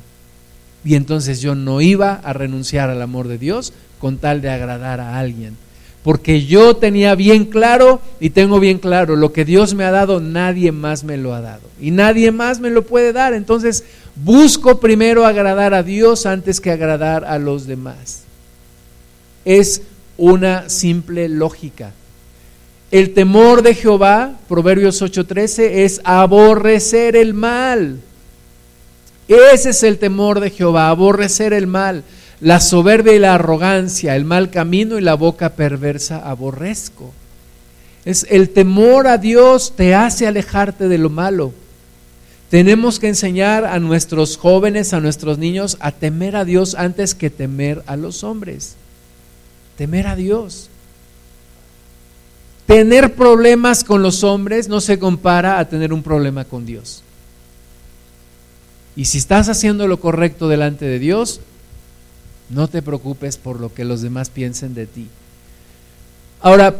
[0.84, 5.00] Y entonces yo no iba a renunciar al amor de Dios con tal de agradar
[5.00, 5.56] a alguien.
[6.02, 10.20] Porque yo tenía bien claro y tengo bien claro, lo que Dios me ha dado,
[10.20, 11.62] nadie más me lo ha dado.
[11.80, 13.32] Y nadie más me lo puede dar.
[13.32, 13.84] Entonces
[14.16, 18.23] busco primero agradar a Dios antes que agradar a los demás
[19.44, 19.82] es
[20.16, 21.92] una simple lógica.
[22.90, 27.98] El temor de Jehová, Proverbios 8:13, es aborrecer el mal.
[29.26, 32.04] Ese es el temor de Jehová, aborrecer el mal.
[32.40, 37.12] La soberbia y la arrogancia, el mal camino y la boca perversa aborrezco.
[38.04, 41.52] Es el temor a Dios te hace alejarte de lo malo.
[42.50, 47.30] Tenemos que enseñar a nuestros jóvenes, a nuestros niños a temer a Dios antes que
[47.30, 48.76] temer a los hombres
[49.76, 50.68] temer a Dios.
[52.66, 57.02] Tener problemas con los hombres no se compara a tener un problema con Dios.
[58.96, 61.40] Y si estás haciendo lo correcto delante de Dios,
[62.48, 65.08] no te preocupes por lo que los demás piensen de ti.
[66.40, 66.76] Ahora,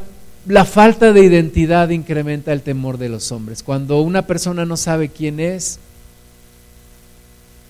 [0.46, 3.62] la falta de identidad incrementa el temor de los hombres.
[3.62, 5.78] Cuando una persona no sabe quién es,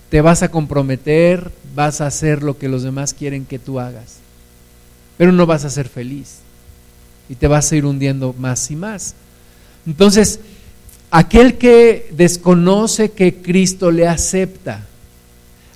[0.09, 4.24] te vas a comprometer, vas a hacer lo que los demás quieren que tú hagas
[5.17, 6.39] pero no vas a ser feliz
[7.29, 9.15] y te vas a ir hundiendo más y más.
[9.85, 10.39] Entonces,
[11.11, 14.85] aquel que desconoce que Cristo le acepta,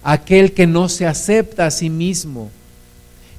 [0.04, 2.50] aquel que no se acepta a sí mismo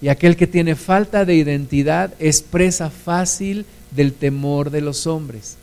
[0.02, 5.56] y aquel que tiene falta de identidad es presa fácil del temor de los hombres,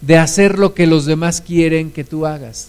[0.00, 2.68] de hacer lo que los demás quieren que tú hagas,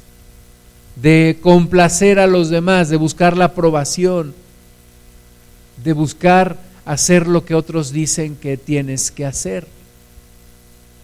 [0.95, 4.33] de complacer a los demás, de buscar la aprobación
[5.83, 9.67] de buscar hacer lo que otros dicen que tienes que hacer.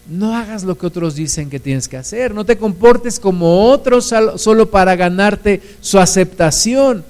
[0.08, 2.34] No hagas lo que otros dicen que tienes que hacer.
[2.34, 7.04] No te comportes como otros solo para ganarte su aceptación.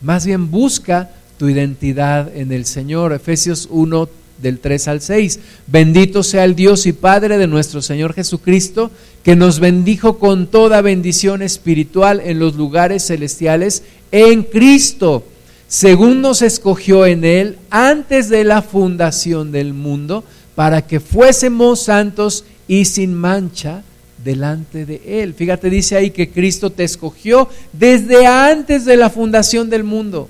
[0.00, 3.12] Más bien busca tu identidad en el Señor.
[3.12, 4.08] Efesios 1
[4.40, 5.40] del 3 al 6.
[5.66, 8.90] Bendito sea el Dios y Padre de nuestro Señor Jesucristo,
[9.22, 15.24] que nos bendijo con toda bendición espiritual en los lugares celestiales en Cristo,
[15.70, 20.24] según nos escogió en Él antes de la fundación del mundo,
[20.56, 23.84] para que fuésemos santos y sin mancha
[24.24, 25.32] delante de Él.
[25.32, 30.28] Fíjate, dice ahí que Cristo te escogió desde antes de la fundación del mundo.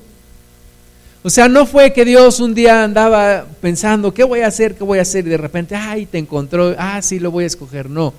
[1.23, 4.75] O sea, no fue que Dios un día andaba pensando, ¿qué voy a hacer?
[4.75, 5.27] ¿Qué voy a hacer?
[5.27, 7.89] Y de repente, ay, te encontró, ah, sí, lo voy a escoger.
[7.89, 8.13] No.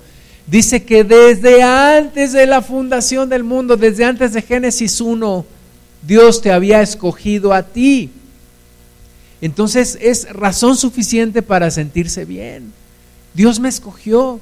[0.48, 5.46] Dice que desde antes de la fundación del mundo, desde antes de Génesis 1,
[6.02, 8.10] Dios te había escogido a ti.
[9.40, 12.72] Entonces es razón suficiente para sentirse bien.
[13.34, 14.40] Dios me escogió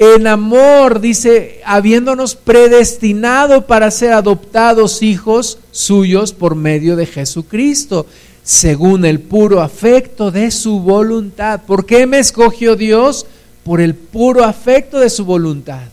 [0.00, 8.06] en amor, dice, habiéndonos predestinado para ser adoptados hijos suyos por medio de Jesucristo,
[8.44, 11.62] según el puro afecto de su voluntad.
[11.66, 13.26] ¿Por qué me escogió Dios?
[13.64, 15.88] Por el puro afecto de su voluntad.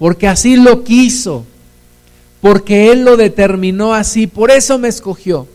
[0.00, 1.44] Porque así lo quiso.
[2.40, 4.26] Porque Él lo determinó así.
[4.26, 5.46] Por eso me escogió.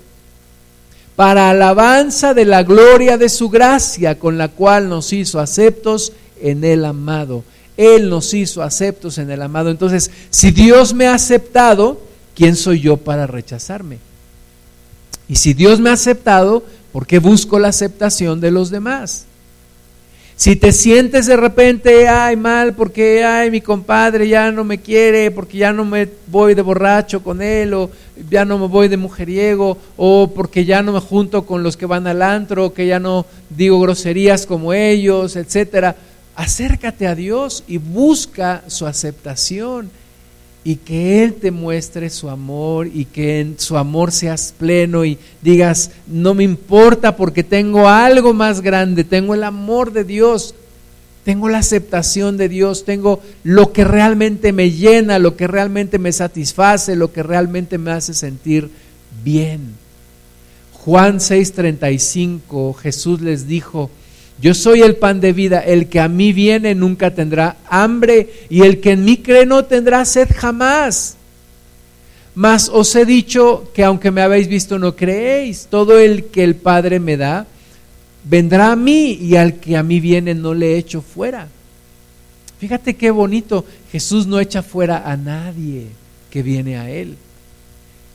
[1.15, 6.63] Para alabanza de la gloria de su gracia, con la cual nos hizo aceptos en
[6.63, 7.43] el amado.
[7.77, 9.69] Él nos hizo aceptos en el amado.
[9.69, 12.01] Entonces, si Dios me ha aceptado,
[12.35, 13.99] ¿quién soy yo para rechazarme?
[15.27, 19.25] Y si Dios me ha aceptado, ¿por qué busco la aceptación de los demás?
[20.35, 25.31] Si te sientes de repente, ay, mal, porque, ay, mi compadre ya no me quiere,
[25.31, 27.91] porque ya no me voy de borracho con él, o
[28.29, 31.85] ya no me voy de mujeriego, o porque ya no me junto con los que
[31.85, 35.95] van al antro, que ya no digo groserías como ellos, etcétera
[36.35, 39.91] acércate a Dios y busca su aceptación
[40.63, 45.17] y que Él te muestre su amor y que en su amor seas pleno y
[45.41, 50.56] digas, no me importa porque tengo algo más grande, tengo el amor de Dios,
[51.26, 56.12] tengo la aceptación de Dios, tengo lo que realmente me llena, lo que realmente me
[56.12, 58.69] satisface, lo que realmente me hace sentir
[59.23, 59.76] bien.
[60.71, 63.89] Juan 6:35, Jesús les dijo,
[64.43, 68.63] yo soy el pan de vida, el que a mí viene nunca tendrá hambre y
[68.63, 71.15] el que en mí cree no tendrá sed jamás.
[72.36, 76.56] Mas os he dicho que aunque me habéis visto no creéis, todo el que el
[76.56, 77.47] Padre me da,
[78.25, 81.47] vendrá a mí y al que a mí viene no le echo fuera.
[82.60, 85.88] Fíjate qué bonito, Jesús no echa fuera a nadie
[86.29, 87.15] que viene a Él.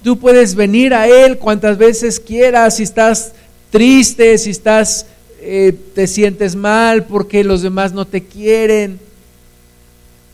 [0.05, 3.33] Tú puedes venir a Él cuantas veces quieras, si estás
[3.71, 5.07] triste, si estás
[5.41, 8.99] eh, te sientes mal porque los demás no te quieren.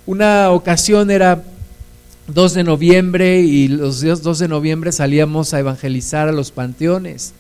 [0.07, 1.43] Una ocasión era
[2.29, 7.35] 2 de noviembre y los días 2 de noviembre salíamos a evangelizar a los panteones,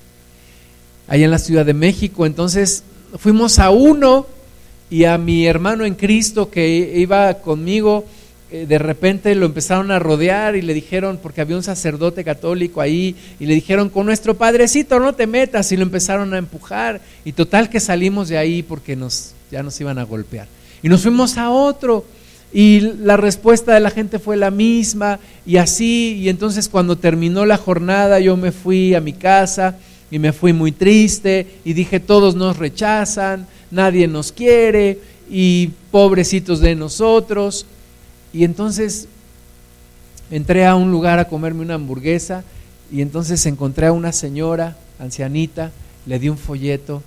[1.08, 2.26] allá en la Ciudad de México.
[2.26, 2.82] Entonces
[3.18, 4.26] fuimos a uno
[4.90, 8.04] y a mi hermano en Cristo que iba conmigo
[8.54, 13.16] de repente lo empezaron a rodear y le dijeron, porque había un sacerdote católico ahí,
[13.40, 17.32] y le dijeron, con nuestro padrecito no te metas, y lo empezaron a empujar, y
[17.32, 20.46] total que salimos de ahí porque nos, ya nos iban a golpear.
[20.84, 22.04] Y nos fuimos a otro,
[22.52, 27.44] y la respuesta de la gente fue la misma, y así, y entonces cuando terminó
[27.46, 29.78] la jornada yo me fui a mi casa,
[30.12, 36.60] y me fui muy triste, y dije, todos nos rechazan, nadie nos quiere, y pobrecitos
[36.60, 37.66] de nosotros,
[38.34, 39.06] y entonces
[40.30, 42.42] entré a un lugar a comerme una hamburguesa
[42.90, 45.70] y entonces encontré a una señora ancianita,
[46.04, 47.02] le di un folleto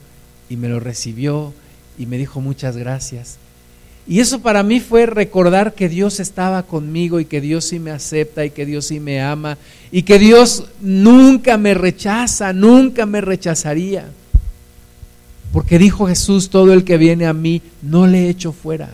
[0.50, 1.54] y me lo recibió
[2.00, 3.38] y me dijo muchas gracias.
[4.08, 7.92] Y eso para mí fue recordar que Dios estaba conmigo y que Dios sí me
[7.92, 9.58] acepta y que Dios sí me ama
[9.92, 14.06] y que Dios nunca me rechaza, nunca me rechazaría.
[15.52, 18.90] Porque dijo Jesús, todo el que viene a mí, no le echo fuera.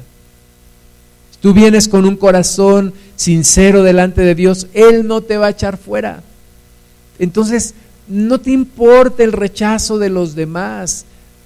[1.43, 5.75] Tú vienes con un corazón sincero delante de Dios, Él no te va a echar
[5.75, 6.23] fuera.
[7.19, 7.73] Entonces,
[8.07, 11.03] no te importa el rechazo de los demás.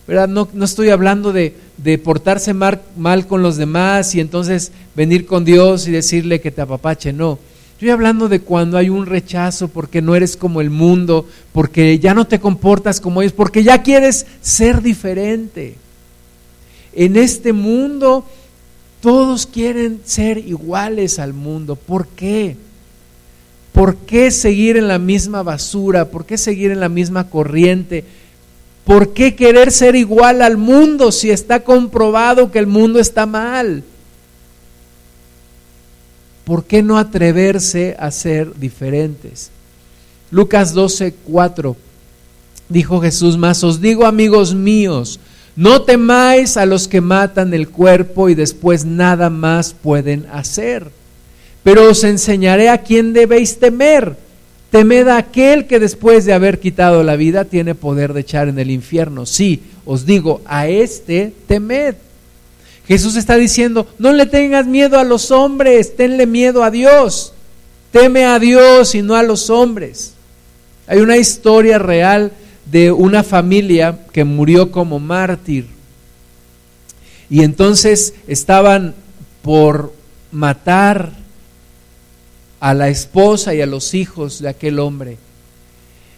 [0.08, 0.28] ¿verdad?
[0.28, 5.26] No, no estoy hablando de, de portarse mal, mal, con los demás y entonces venir
[5.26, 7.12] con Dios y decirle que te apapache.
[7.12, 7.40] No.
[7.74, 12.14] Estoy hablando de cuando hay un rechazo porque no eres como el mundo, porque ya
[12.14, 15.74] no te comportas como ellos, porque ya quieres ser diferente.
[16.94, 18.26] En este mundo
[19.08, 21.78] todos quieren ser iguales al mundo.
[21.78, 22.58] ¿Por qué?
[23.72, 26.10] ¿por qué seguir en la misma basura?
[26.10, 28.04] ¿Por qué seguir en la misma corriente?
[28.84, 33.84] ¿Por qué querer ser igual al mundo si está comprobado que el mundo está mal?
[36.44, 39.52] ¿Por qué no atreverse a ser diferentes?
[40.32, 41.78] Lucas 12, 4.
[42.68, 45.20] Dijo Jesús más, os digo amigos míos,
[45.58, 50.92] no temáis a los que matan el cuerpo y después nada más pueden hacer.
[51.64, 54.16] Pero os enseñaré a quién debéis temer.
[54.70, 58.60] Temed a aquel que después de haber quitado la vida tiene poder de echar en
[58.60, 59.26] el infierno.
[59.26, 61.96] Sí, os digo, a este temed.
[62.88, 67.34] Jesús está diciendo, no le tengas miedo a los hombres, tenle miedo a Dios.
[67.92, 70.14] Teme a Dios y no a los hombres.
[70.86, 72.32] Hay una historia real
[72.72, 75.68] de una familia que murió como mártir.
[77.30, 78.96] Y entonces estaban
[79.42, 79.94] por
[80.32, 81.12] matar
[82.60, 85.18] a la esposa y a los hijos de aquel hombre.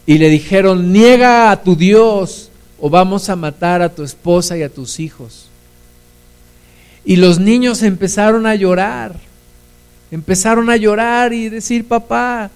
[0.06, 4.64] Y le dijeron, niega a tu Dios o vamos a matar a tu esposa y
[4.64, 5.48] a tus hijos.
[7.06, 9.16] Y los niños empezaron a llorar,
[10.12, 12.52] empezaron a llorar y decir, papá,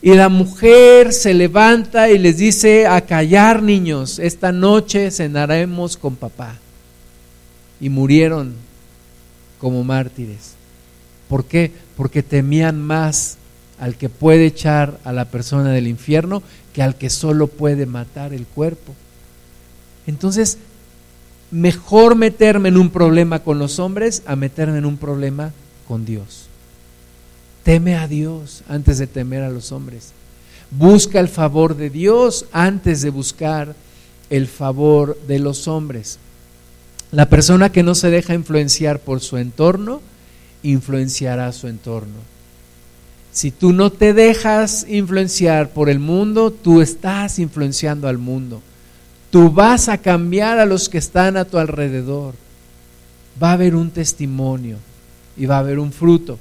[0.00, 6.14] y la mujer se levanta y les dice, a callar niños, esta noche cenaremos con
[6.14, 6.56] papá.
[7.80, 8.54] Y murieron
[9.58, 10.54] como mártires.
[11.28, 11.72] ¿Por qué?
[11.96, 13.38] Porque temían más
[13.80, 16.42] al que puede echar a la persona del infierno
[16.72, 18.94] que al que solo puede matar el cuerpo.
[20.06, 20.58] Entonces,
[21.50, 25.52] mejor meterme en un problema con los hombres a meterme en un problema
[25.86, 26.47] con Dios.
[27.68, 30.12] Teme a Dios antes de temer a los hombres.
[30.70, 33.74] Busca el favor de Dios antes de buscar
[34.30, 36.18] el favor de los hombres.
[37.10, 40.00] La persona que no se deja influenciar por su entorno,
[40.62, 42.16] influenciará su entorno.
[43.32, 48.62] Si tú no te dejas influenciar por el mundo, tú estás influenciando al mundo.
[49.28, 52.32] Tú vas a cambiar a los que están a tu alrededor.
[53.42, 54.78] Va a haber un testimonio
[55.36, 56.38] y va a haber un fruto.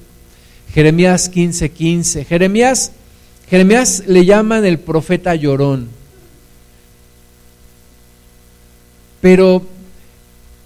[0.74, 1.72] Jeremías 15:15.
[1.72, 2.26] 15.
[2.26, 2.91] Jeremías,
[3.49, 5.89] Jeremías le llaman el profeta llorón.
[9.22, 9.65] Pero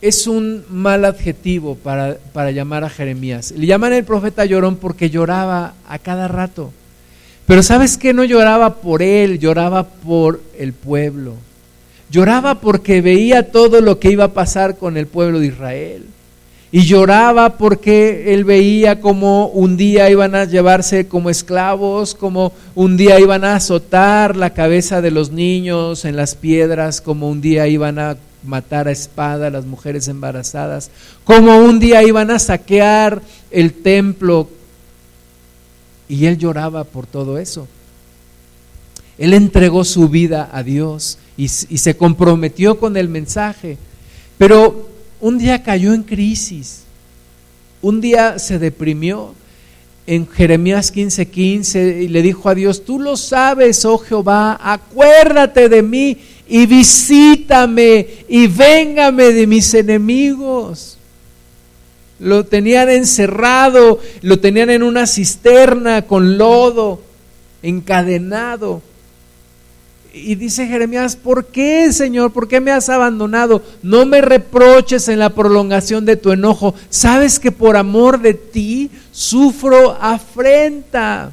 [0.01, 3.51] es un mal adjetivo para, para, llamar a Jeremías.
[3.51, 6.71] Le llaman el profeta llorón porque lloraba a cada rato.
[7.45, 11.35] Pero sabes que no lloraba por él, lloraba por el pueblo.
[12.09, 16.05] Lloraba porque veía todo lo que iba a pasar con el pueblo de Israel
[16.73, 22.95] y lloraba porque él veía como un día iban a llevarse como esclavos, como un
[22.95, 27.67] día iban a azotar la cabeza de los niños en las piedras, como un día
[27.67, 30.91] iban a matar a espada a las mujeres embarazadas,
[31.25, 34.47] como un día iban a saquear el templo.
[36.07, 37.67] Y él lloraba por todo eso.
[39.17, 43.77] Él entregó su vida a Dios y, y se comprometió con el mensaje.
[44.37, 44.90] Pero
[45.21, 46.83] un día cayó en crisis,
[47.81, 49.33] un día se deprimió.
[50.07, 55.69] En Jeremías 15:15 15, y le dijo a Dios, tú lo sabes, oh Jehová, acuérdate
[55.69, 56.17] de mí
[56.49, 60.97] y visítame y véngame de mis enemigos.
[62.19, 67.01] Lo tenían encerrado, lo tenían en una cisterna con lodo,
[67.63, 68.81] encadenado.
[70.13, 72.31] Y dice Jeremías, ¿por qué, Señor?
[72.33, 73.63] ¿Por qué me has abandonado?
[73.81, 76.75] No me reproches en la prolongación de tu enojo.
[76.89, 81.31] Sabes que por amor de ti sufro afrenta.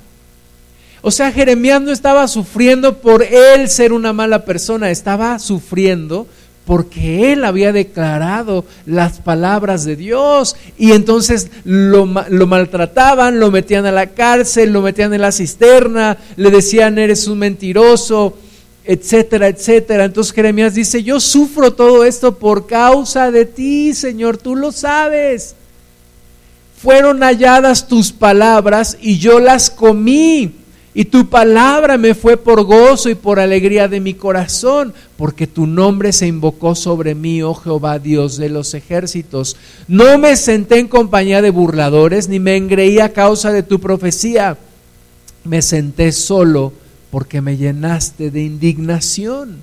[1.03, 6.27] O sea, Jeremías no estaba sufriendo por él ser una mala persona, estaba sufriendo
[6.69, 13.93] porque él había declarado las palabras de Dios y entonces lo, maltrataban, lo metían a
[13.93, 18.37] la cárcel, lo metían en la cisterna, le decían eres un mentiroso,
[18.89, 20.07] etcétera, etcétera.
[20.07, 25.55] Entonces Jeremías dice, yo sufro todo esto por causa de ti, Señor, tú lo sabes.
[26.81, 30.55] Fueron halladas tus palabras y yo las comí.
[30.95, 35.67] Y tu palabra me fue por gozo y por alegría de mi corazón, porque tu
[35.67, 39.57] nombre se invocó sobre mí, oh Jehová, Dios de los ejércitos.
[39.87, 44.57] No me senté en compañía de burladores, ni me engreí a causa de tu profecía.
[45.45, 46.73] Me senté solo
[47.11, 49.57] porque me llenaste de indignación.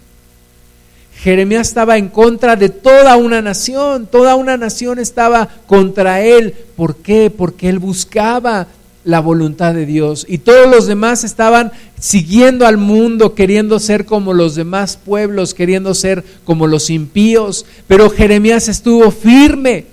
[1.18, 6.54] Jeremías estaba en contra de toda una nación, toda una nación estaba contra él.
[6.76, 7.32] ¿Por qué?
[7.36, 8.68] Porque él buscaba
[9.06, 14.34] la voluntad de Dios y todos los demás estaban siguiendo al mundo, queriendo ser como
[14.34, 19.86] los demás pueblos, queriendo ser como los impíos, pero Jeremías estuvo firme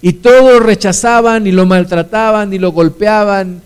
[0.00, 3.60] y todos rechazaban y lo maltrataban y lo golpeaban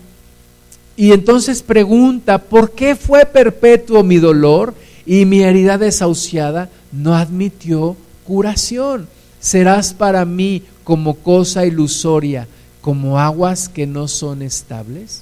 [0.97, 4.73] Y entonces pregunta, ¿por qué fue perpetuo mi dolor
[5.05, 7.95] y mi herida desahuciada no admitió
[8.25, 9.07] curación?
[9.39, 12.47] Serás para mí como cosa ilusoria,
[12.81, 15.21] como aguas que no son estables.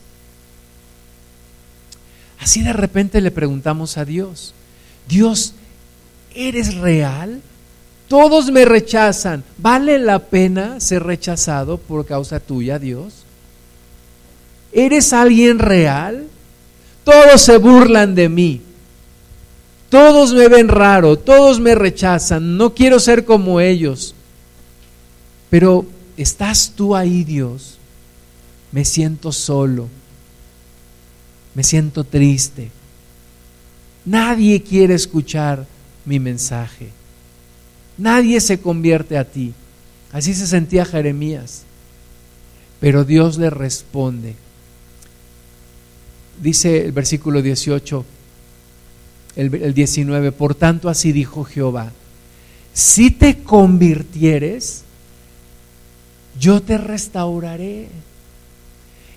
[2.40, 4.54] Así de repente le preguntamos a Dios,
[5.10, 5.56] Dios,
[6.34, 7.42] ¿eres real?
[8.08, 9.44] Todos me rechazan.
[9.58, 13.25] ¿Vale la pena ser rechazado por causa tuya, Dios?
[14.76, 16.28] ¿Eres alguien real?
[17.06, 18.62] Todos se burlan de mí.
[19.90, 24.14] Todos me ven raro, todos me rechazan, no quiero ser como ellos.
[25.50, 25.86] Pero
[26.18, 27.78] ¿estás tú ahí, Dios?
[28.74, 29.88] Me siento solo,
[31.54, 32.72] me siento triste.
[34.04, 35.66] Nadie quiere escuchar
[36.04, 36.90] mi mensaje.
[37.98, 39.54] Nadie se convierte a ti.
[40.12, 41.64] Así se sentía Jeremías.
[42.82, 44.36] Pero Dios le responde,
[46.42, 48.06] dice el versículo 18,
[49.36, 51.92] el, 19, por tanto así dijo Jehová,
[52.74, 54.84] si te convirtieres,
[56.40, 57.88] yo te restauraré.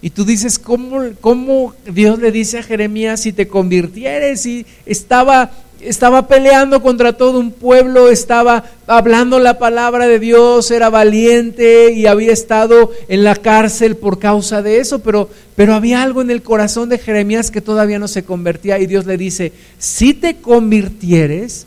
[0.00, 4.46] Y tú dices, ¿cómo, ¿cómo, Dios le dice a Jeremías si te convirtieres?
[4.46, 10.90] Y estaba estaba peleando contra todo un pueblo, estaba hablando la palabra de Dios, era
[10.90, 16.22] valiente y había estado en la cárcel por causa de eso, pero, pero había algo
[16.22, 20.14] en el corazón de Jeremías que todavía no se convertía y Dios le dice, si
[20.14, 21.66] te convirtieres,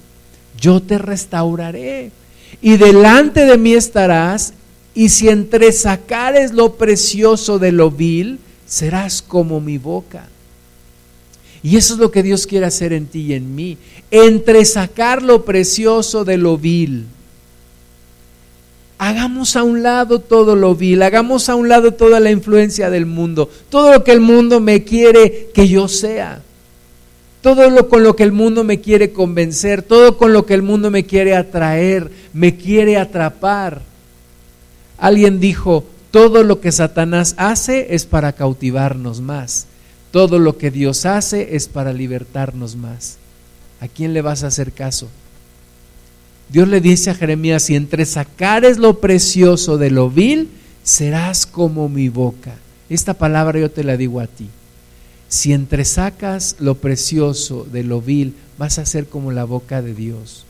[0.59, 2.11] yo te restauraré
[2.61, 4.53] y delante de mí estarás
[4.93, 10.27] y si entresacares lo precioso de lo vil, serás como mi boca.
[11.63, 13.77] Y eso es lo que Dios quiere hacer en ti y en mí.
[14.09, 17.05] Entre sacar lo precioso de lo vil.
[18.97, 23.07] Hagamos a un lado todo lo vil, hagamos a un lado toda la influencia del
[23.07, 26.43] mundo, todo lo que el mundo me quiere que yo sea,
[27.41, 30.61] todo lo con lo que el mundo me quiere convencer, todo con lo que el
[30.61, 33.81] mundo me quiere atraer, me quiere atrapar.
[35.01, 39.65] Alguien dijo, todo lo que Satanás hace es para cautivarnos más.
[40.11, 43.17] Todo lo que Dios hace es para libertarnos más.
[43.79, 45.09] ¿A quién le vas a hacer caso?
[46.49, 50.49] Dios le dice a Jeremías, si entre sacares lo precioso de lo vil,
[50.83, 52.53] serás como mi boca.
[52.87, 54.49] Esta palabra yo te la digo a ti.
[55.29, 59.95] Si entre sacas lo precioso de lo vil, vas a ser como la boca de
[59.95, 60.45] Dios.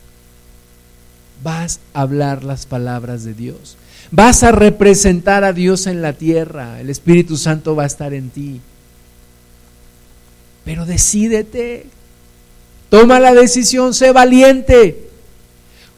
[1.42, 3.76] Vas a hablar las palabras de Dios.
[4.10, 6.80] Vas a representar a Dios en la tierra.
[6.80, 8.60] El Espíritu Santo va a estar en ti.
[10.64, 11.86] Pero decídete,
[12.88, 15.08] toma la decisión, sé valiente,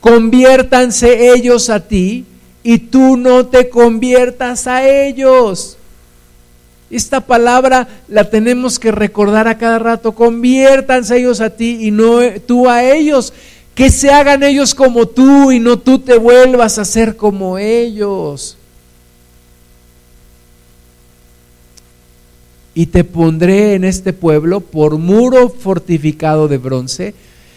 [0.00, 2.24] conviértanse ellos a ti
[2.62, 5.76] y tú no te conviertas a ellos.
[6.90, 12.20] Esta palabra la tenemos que recordar a cada rato, conviértanse ellos a ti y no
[12.46, 13.32] tú a ellos,
[13.74, 18.56] que se hagan ellos como tú y no tú te vuelvas a ser como ellos.
[22.74, 27.14] y te pondré en este pueblo por muro fortificado de bronce,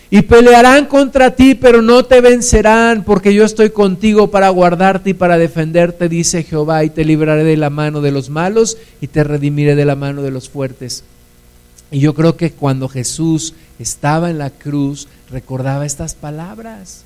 [0.09, 5.13] y pelearán contra ti, pero no te vencerán, porque yo estoy contigo para guardarte y
[5.13, 9.25] para defenderte, dice Jehová, y te libraré de la mano de los malos y te
[9.25, 11.03] redimiré de la mano de los fuertes.
[11.91, 17.03] Y yo creo que cuando Jesús estaba en la cruz, recordaba estas palabras.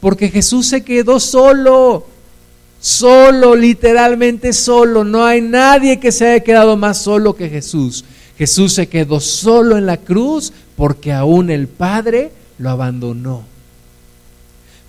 [0.00, 2.06] Porque Jesús se quedó solo
[2.80, 5.04] solo, literalmente solo.
[5.04, 8.04] No hay nadie que se haya quedado más solo que Jesús.
[8.36, 13.42] Jesús se quedó solo en la cruz porque aún el Padre lo abandonó.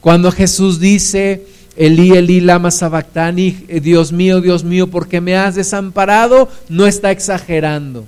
[0.02, 5.56] Cuando Jesús dice, Elí, Elí, lama sabactani, Dios mío, Dios mío, ¿por qué me has
[5.56, 6.48] desamparado?
[6.70, 8.06] No está exagerando.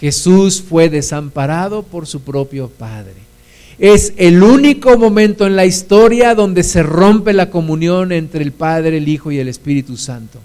[0.00, 3.14] Jesús fue desamparado por su propio Padre.
[3.78, 8.96] Es el único momento en la historia donde se rompe la comunión entre el Padre,
[8.96, 10.38] el Hijo y el Espíritu Santo.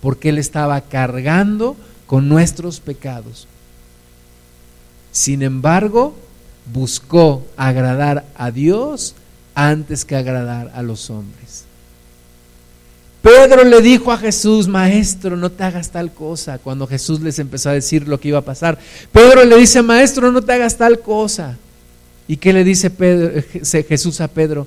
[0.00, 1.76] Porque Él estaba cargando
[2.06, 3.48] con nuestros pecados.
[5.10, 6.14] Sin embargo,
[6.72, 9.14] buscó agradar a Dios
[9.54, 11.67] antes que agradar a los hombres.
[13.28, 17.68] Pedro le dijo a Jesús, maestro, no te hagas tal cosa, cuando Jesús les empezó
[17.68, 18.78] a decir lo que iba a pasar.
[19.12, 21.58] Pedro le dice, maestro, no te hagas tal cosa.
[22.26, 24.66] ¿Y qué le dice Pedro, Jesús a Pedro?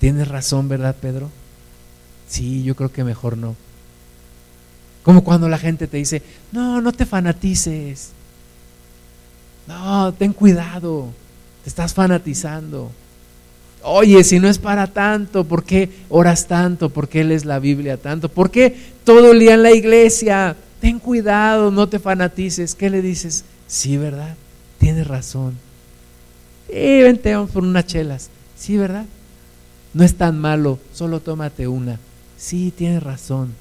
[0.00, 1.30] Tienes razón, ¿verdad, Pedro?
[2.28, 3.54] Sí, yo creo que mejor no.
[5.04, 6.20] Como cuando la gente te dice,
[6.50, 8.08] no, no te fanatices.
[9.68, 11.10] No, ten cuidado,
[11.62, 12.90] te estás fanatizando.
[13.84, 16.88] Oye, si no es para tanto, ¿por qué oras tanto?
[16.88, 18.28] ¿Por qué lees la Biblia tanto?
[18.28, 18.74] ¿Por qué
[19.04, 20.56] todo el día en la iglesia?
[20.84, 22.74] ten cuidado, no te fanatices.
[22.74, 23.44] ¿Qué le dices?
[23.66, 24.36] Sí, ¿verdad?
[24.78, 25.56] Tienes razón.
[26.68, 28.28] Sí, vente, vamos por unas chelas.
[28.54, 29.06] Sí, ¿verdad?
[29.94, 31.98] No es tan malo, solo tómate una.
[32.36, 33.54] Sí, tienes razón.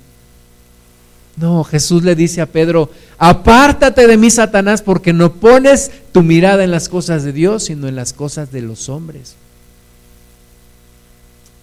[1.38, 6.66] No, Jesús le dice a Pedro, apártate de mí, Satanás, porque no pones tu mirada
[6.66, 9.36] en las cosas de Dios, sino en las cosas de los hombres.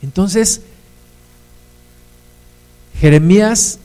[0.03, 0.63] Entonces,
[2.99, 3.79] Jeremías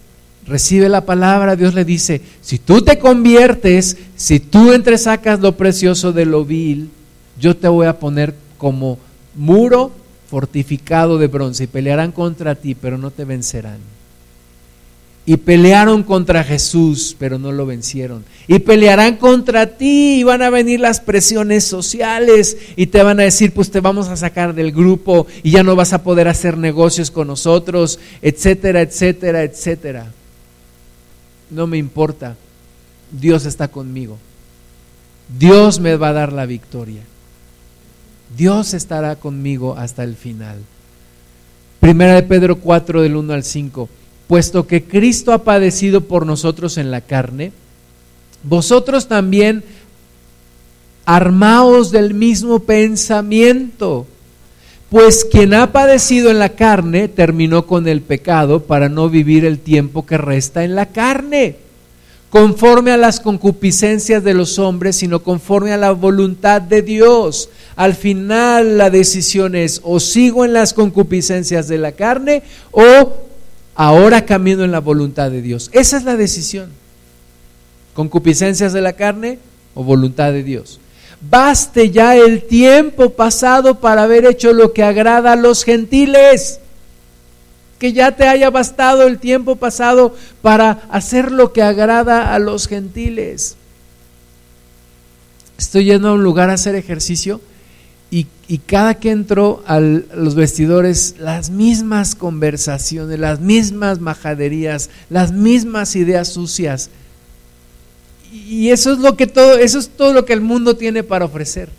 [0.45, 6.13] recibe la palabra, Dios le dice, si tú te conviertes, si tú entresacas lo precioso
[6.13, 6.89] de lo vil,
[7.39, 8.99] yo te voy a poner como
[9.35, 9.91] muro
[10.29, 13.94] fortificado de bronce y pelearán contra ti, pero no te vencerán.
[15.27, 18.23] Y pelearon contra Jesús, pero no lo vencieron.
[18.47, 23.23] Y pelearán contra ti y van a venir las presiones sociales y te van a
[23.23, 26.57] decir, pues te vamos a sacar del grupo y ya no vas a poder hacer
[26.57, 30.11] negocios con nosotros, etcétera, etcétera, etcétera.
[31.49, 32.35] No me importa.
[33.11, 34.19] Dios está conmigo.
[35.39, 37.01] Dios me va a dar la victoria.
[38.37, 40.59] Dios estará conmigo hasta el final.
[41.79, 43.89] Primera de Pedro 4 del 1 al 5
[44.27, 47.51] puesto que Cristo ha padecido por nosotros en la carne,
[48.43, 49.63] vosotros también
[51.05, 54.07] armaos del mismo pensamiento,
[54.89, 59.59] pues quien ha padecido en la carne terminó con el pecado para no vivir el
[59.59, 61.57] tiempo que resta en la carne,
[62.29, 67.49] conforme a las concupiscencias de los hombres, sino conforme a la voluntad de Dios.
[67.75, 73.24] Al final la decisión es o sigo en las concupiscencias de la carne o
[73.75, 75.69] ahora camino en la voluntad de Dios.
[75.73, 76.71] Esa es la decisión.
[77.93, 79.39] Concupiscencias de la carne
[79.73, 80.79] o voluntad de Dios.
[81.21, 86.59] Baste ya el tiempo pasado para haber hecho lo que agrada a los gentiles.
[87.79, 92.67] Que ya te haya bastado el tiempo pasado para hacer lo que agrada a los
[92.67, 93.57] gentiles.
[95.57, 97.41] Estoy yendo a un lugar a hacer ejercicio
[98.11, 98.27] y,
[98.67, 106.29] cada que entro a los vestidores, las mismas conversaciones, las mismas majaderías, las mismas ideas
[106.29, 106.89] sucias.
[108.31, 111.25] Y eso es lo que todo, eso es todo lo que el mundo tiene para
[111.25, 111.69] ofrecer.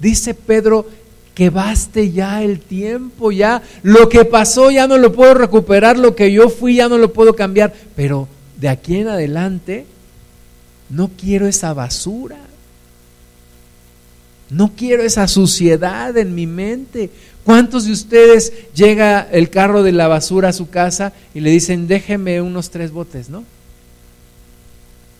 [0.00, 0.86] Dice Pedro
[1.34, 6.14] que baste ya el tiempo, ya lo que pasó ya no lo puedo recuperar, lo
[6.14, 9.84] que yo fui ya no lo puedo cambiar, pero de aquí en adelante
[10.88, 12.38] no quiero esa basura.
[14.54, 17.10] No quiero esa suciedad en mi mente.
[17.42, 21.88] ¿Cuántos de ustedes llega el carro de la basura a su casa y le dicen,
[21.88, 23.42] déjeme unos tres botes, no?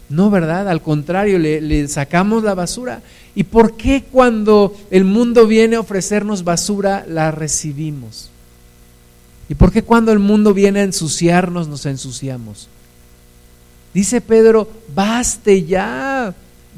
[0.08, 0.68] No, ¿verdad?
[0.68, 3.02] Al contrario, le, le, sacamos la basura.
[3.34, 8.30] ¿Y por qué cuando el mundo viene a ofrecernos basura, la recibimos?
[9.48, 12.68] ¿Y por qué cuando el mundo viene a ensuciarnos, nos ensuciamos?
[13.92, 16.32] Dice Pedro, baste ya.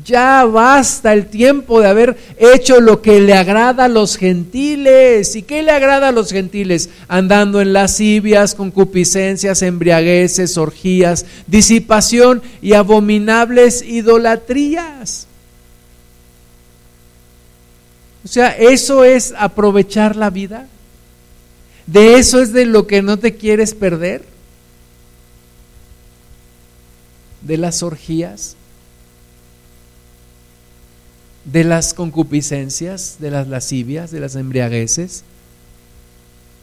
[0.05, 5.35] Ya basta el tiempo de haber hecho lo que le agrada a los gentiles.
[5.35, 6.91] ¿Y qué le agrada a los gentiles?
[7.09, 15.27] Andando en lascivias, concupiscencias, embriagueces, orgías, disipación y abominables idolatrías.
[18.25, 20.69] O sea, eso es aprovechar la vida.
[21.87, 24.25] De eso es de lo que no te quieres perder.
[27.41, 28.57] De las orgías
[31.47, 35.23] de las concupiscencias, de las lascivias, de las embriagueces,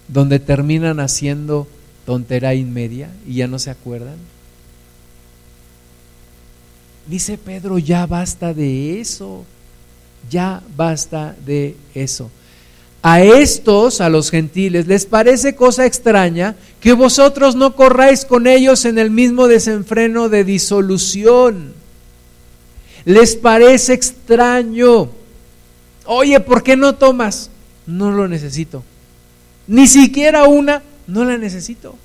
[0.09, 1.67] donde terminan haciendo
[2.05, 4.17] tontera inmedia y ya no se acuerdan.
[7.07, 9.45] Dice Pedro, ya basta de eso,
[10.29, 12.29] ya basta de eso.
[13.01, 18.86] A estos, a los gentiles, les parece cosa extraña que vosotros no corráis con ellos
[18.86, 21.82] en el mismo desenfreno de disolución
[23.06, 25.10] les parece extraño.
[26.06, 27.49] Oye, ¿por qué no tomas?
[27.86, 28.84] No lo necesito.
[29.68, 31.95] Ni siquiera una, no la necesito.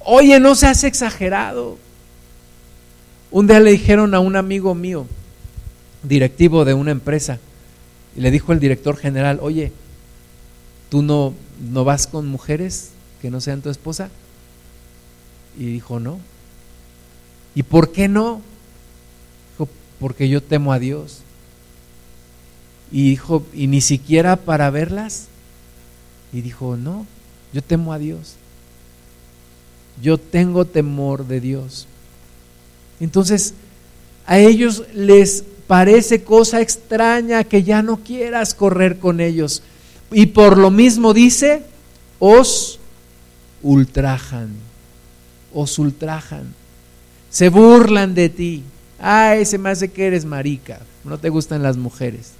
[0.00, 1.78] Oye, no seas exagerado.
[3.30, 5.06] Un día le dijeron a un amigo mío,
[6.02, 7.38] directivo de una empresa,
[8.16, 9.72] y le dijo el director general, oye,
[10.88, 14.08] ¿tú no, no vas con mujeres que no sean tu esposa?
[15.58, 16.20] Y dijo, no.
[17.54, 18.40] ¿Y por qué no?
[20.00, 21.18] Porque yo temo a Dios.
[22.90, 25.28] Y dijo, ¿y ni siquiera para verlas?
[26.32, 27.06] Y dijo, no,
[27.52, 28.36] yo temo a Dios.
[30.02, 31.86] Yo tengo temor de Dios.
[33.00, 33.54] Entonces,
[34.26, 39.62] a ellos les parece cosa extraña que ya no quieras correr con ellos.
[40.10, 41.62] Y por lo mismo dice,
[42.18, 42.78] os
[43.62, 44.68] ultrajan.
[45.52, 46.54] os ultrajan,
[47.30, 48.62] se burlan de ti.
[48.98, 52.32] Ay, se me hace que eres marica, no te gustan las mujeres.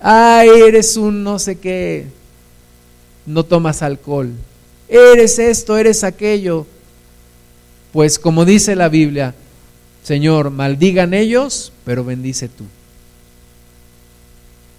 [0.00, 2.06] Ay, eres un no sé qué,
[3.26, 4.32] no tomas alcohol.
[4.88, 6.66] Eres esto, eres aquello.
[7.92, 9.34] Pues como dice la Biblia,
[10.02, 12.64] Señor, maldigan ellos, pero bendice tú.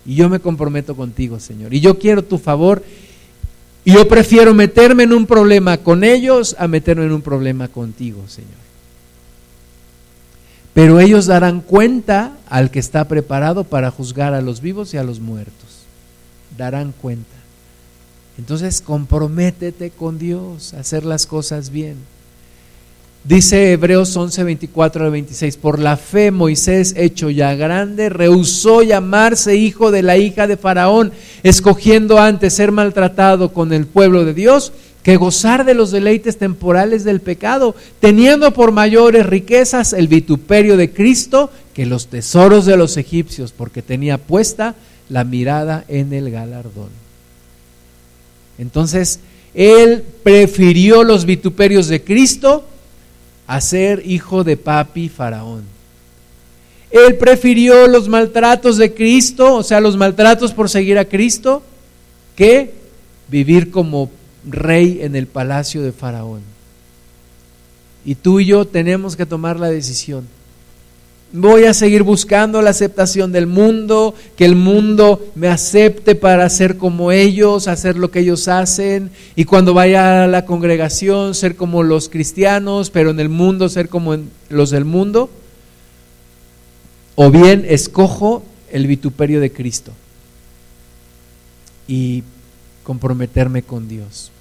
[0.06, 1.74] Y yo me comprometo contigo, Señor.
[1.74, 2.84] Y yo quiero tu favor.
[3.86, 8.24] Y yo prefiero meterme en un problema con ellos a meterme en un problema contigo,
[8.28, 8.63] Señor.
[10.74, 15.04] Pero ellos darán cuenta al que está preparado para juzgar a los vivos y a
[15.04, 15.84] los muertos.
[16.58, 17.30] Darán cuenta.
[18.38, 21.98] Entonces comprométete con Dios a hacer las cosas bien.
[23.24, 29.56] Dice Hebreos 11, 24 al 26, por la fe Moisés, hecho ya grande, rehusó llamarse
[29.56, 34.74] hijo de la hija de Faraón, escogiendo antes ser maltratado con el pueblo de Dios
[35.04, 40.92] que gozar de los deleites temporales del pecado, teniendo por mayores riquezas el vituperio de
[40.92, 44.76] Cristo que los tesoros de los egipcios, porque tenía puesta
[45.10, 46.90] la mirada en el galardón.
[48.58, 49.20] Entonces,
[49.54, 52.66] él prefirió los vituperios de Cristo
[53.46, 55.64] a ser hijo de papi faraón.
[56.92, 61.64] Él prefirió los maltratos de Cristo, o sea, los maltratos por seguir a Cristo,
[62.36, 62.74] que
[63.30, 64.12] vivir como
[64.46, 66.42] rey en el palacio de Faraón.
[68.06, 70.28] Y tú y yo tenemos que tomar la decisión.
[71.32, 76.78] Voy a seguir buscando la aceptación del mundo, que el mundo me acepte para ser
[76.78, 81.82] como ellos, hacer lo que ellos hacen, y cuando vaya a la congregación ser como
[81.82, 84.16] los cristianos, pero en el mundo ser como
[84.50, 85.32] los del mundo.
[87.16, 89.92] O bien escojo el vituperio de Cristo
[91.88, 92.24] y
[92.84, 94.32] comprometerme con Dios.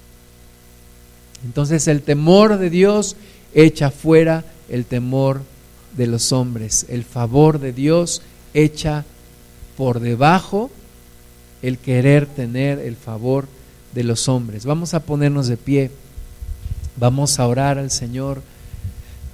[1.43, 3.15] Entonces el temor de Dios
[3.53, 5.41] echa fuera el temor
[5.95, 6.85] de los hombres.
[6.89, 8.21] El favor de Dios
[8.53, 9.05] echa
[9.77, 10.69] por debajo
[11.61, 13.47] el querer tener el favor
[13.93, 14.65] de los hombres.
[14.65, 15.91] Vamos a ponernos de pie.
[16.97, 18.41] Vamos a orar al Señor.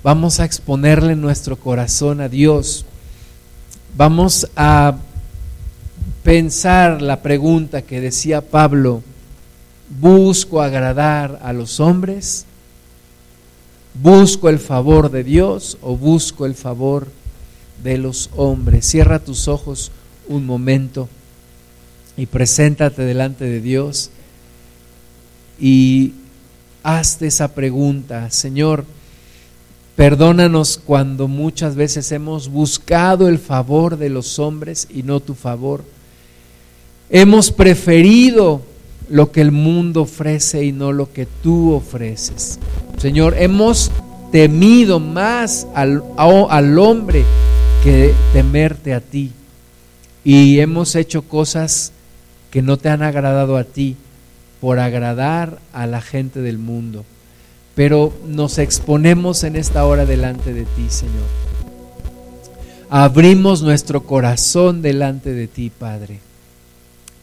[0.04, 2.86] Vamos a exponerle nuestro corazón a Dios.
[3.98, 4.98] Vamos a
[6.24, 9.04] pensar la pregunta que decía Pablo
[10.00, 12.46] busco agradar a los hombres,
[14.02, 17.08] busco el favor de Dios o busco el favor
[17.84, 18.86] de los hombres.
[18.86, 19.92] Cierra tus ojos
[20.28, 21.10] un momento
[22.18, 24.12] y preséntate delante de Dios
[25.60, 26.14] y
[26.84, 28.86] hazte esa pregunta, Señor,
[29.96, 35.84] perdónanos cuando muchas veces hemos buscado el favor de los hombres y no tu favor.
[37.12, 38.62] Hemos preferido
[39.10, 42.60] lo que el mundo ofrece y no lo que tú ofreces.
[43.00, 43.92] Señor, hemos
[44.32, 46.04] temido más al,
[46.78, 47.24] hombre
[47.84, 49.32] que temerte a ti.
[50.24, 51.94] Y hemos hecho cosas
[52.52, 53.96] que no te han agradado a ti
[54.62, 57.06] por agradar a la gente del mundo.
[57.74, 61.26] Pero nos exponemos en esta hora delante de ti, Señor.
[62.92, 66.29] Abrimos nuestro corazón delante de ti, Padre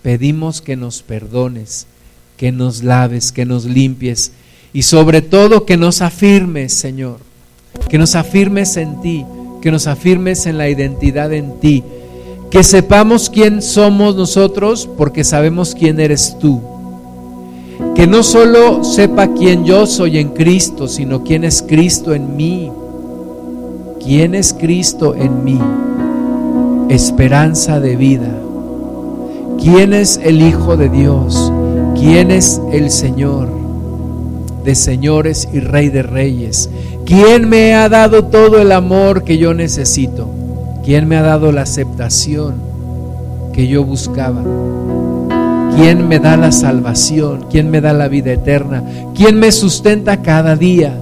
[0.06, 1.88] pedimos que nos perdones,
[2.36, 4.30] que nos laves, que nos limpies
[4.72, 7.18] y sobre todo que nos afirmes, Señor,
[7.88, 9.26] que nos afirmes en ti,
[9.60, 11.82] que nos afirmes en la identidad en ti,
[12.52, 16.62] que sepamos quién somos nosotros porque sabemos quién eres tú.
[17.96, 22.70] Que no solo sepa quién yo soy en Cristo, sino quién es Cristo en mí.
[23.98, 25.58] ¿Quién es Cristo en mí?
[26.90, 28.45] Esperanza de vida
[29.60, 31.52] quién es el Hijo de Dios,
[31.94, 33.56] quién es el Señor
[34.66, 36.68] de señores y Rey de reyes,
[37.04, 40.28] quién me ha dado todo el amor que yo necesito,
[40.84, 42.56] quién me ha dado la aceptación
[43.52, 44.42] que yo buscaba.
[45.76, 47.46] ¿Quién me da la salvación?
[47.50, 48.82] ¿Quién me da la vida eterna?
[49.14, 50.98] ¿Quién me sustenta cada día?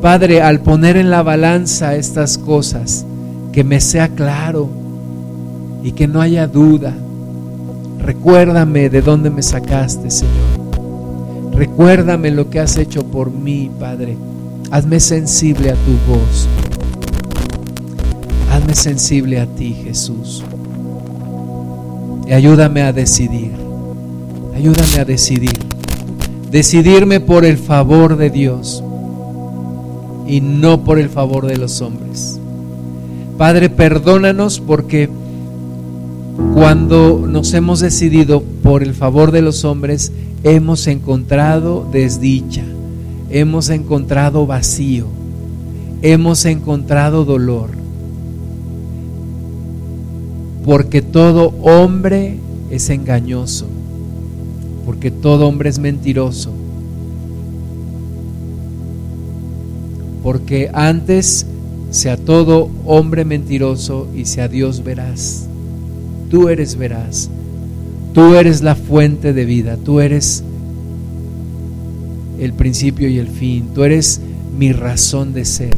[0.00, 3.04] Padre, al poner en la balanza estas cosas,
[3.52, 4.68] que me sea claro
[5.82, 6.94] y que no haya duda
[8.02, 10.34] Recuérdame de dónde me sacaste, Señor.
[11.52, 14.16] Recuérdame lo que has hecho por mí, Padre.
[14.72, 16.48] Hazme sensible a tu voz.
[18.50, 20.42] Hazme sensible a ti, Jesús.
[22.26, 23.52] Y ayúdame a decidir.
[24.56, 25.58] Ayúdame a decidir.
[26.50, 28.82] Decidirme por el favor de Dios
[30.26, 32.40] y no por el favor de los hombres.
[33.38, 35.08] Padre, perdónanos porque
[36.54, 40.12] cuando nos hemos decidido por el favor de los hombres,
[40.44, 42.64] hemos encontrado desdicha,
[43.30, 45.06] hemos encontrado vacío,
[46.00, 47.70] hemos encontrado dolor,
[50.64, 52.38] porque todo hombre
[52.70, 53.66] es engañoso,
[54.86, 56.52] porque todo hombre es mentiroso,
[60.22, 61.46] porque antes
[61.90, 65.48] sea todo hombre mentiroso y sea Dios veraz.
[66.32, 67.28] Tú eres veraz,
[68.14, 70.42] tú eres la fuente de vida, tú eres
[72.38, 74.18] el principio y el fin, tú eres
[74.56, 75.76] mi razón de ser,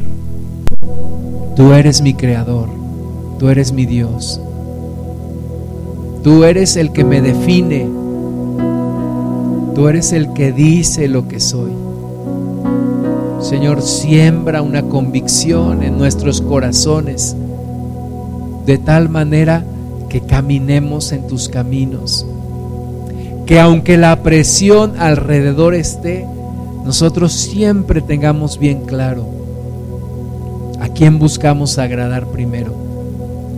[1.57, 2.69] tú eres mi creador,
[3.37, 4.39] tú eres mi Dios.
[6.23, 7.89] Tú eres el que me define.
[9.75, 11.73] Tú eres el que dice lo que soy.
[13.41, 17.35] Señor, siembra una convicción en nuestros corazones
[18.65, 19.65] de tal manera
[20.15, 22.25] que caminemos en tus caminos.
[23.45, 26.25] Que aunque la presión alrededor esté,
[26.85, 29.27] nosotros siempre tengamos bien claro
[30.79, 32.73] a quién buscamos agradar primero,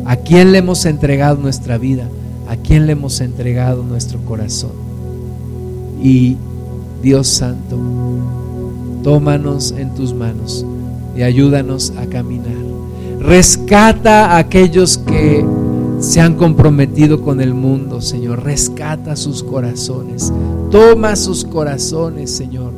[0.07, 2.07] a quién le hemos entregado nuestra vida
[2.47, 4.71] ¿A quién le hemos entregado nuestro corazón?
[6.01, 6.37] Y
[7.03, 7.77] Dios Santo,
[9.03, 10.65] tómanos en tus manos
[11.15, 12.55] y ayúdanos a caminar.
[13.19, 15.45] Rescata a aquellos que
[15.99, 18.43] se han comprometido con el mundo, Señor.
[18.43, 20.31] Rescata sus corazones.
[20.71, 22.73] Toma sus corazones, Señor.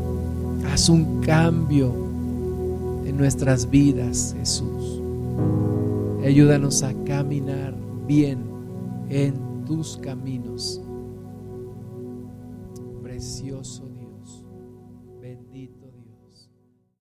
[0.71, 1.93] Haz un cambio
[3.05, 5.01] en nuestras vidas, Jesús.
[6.23, 7.73] Ayúdanos a caminar
[8.07, 8.39] bien
[9.09, 10.81] en tus caminos.
[13.03, 13.88] Precioso.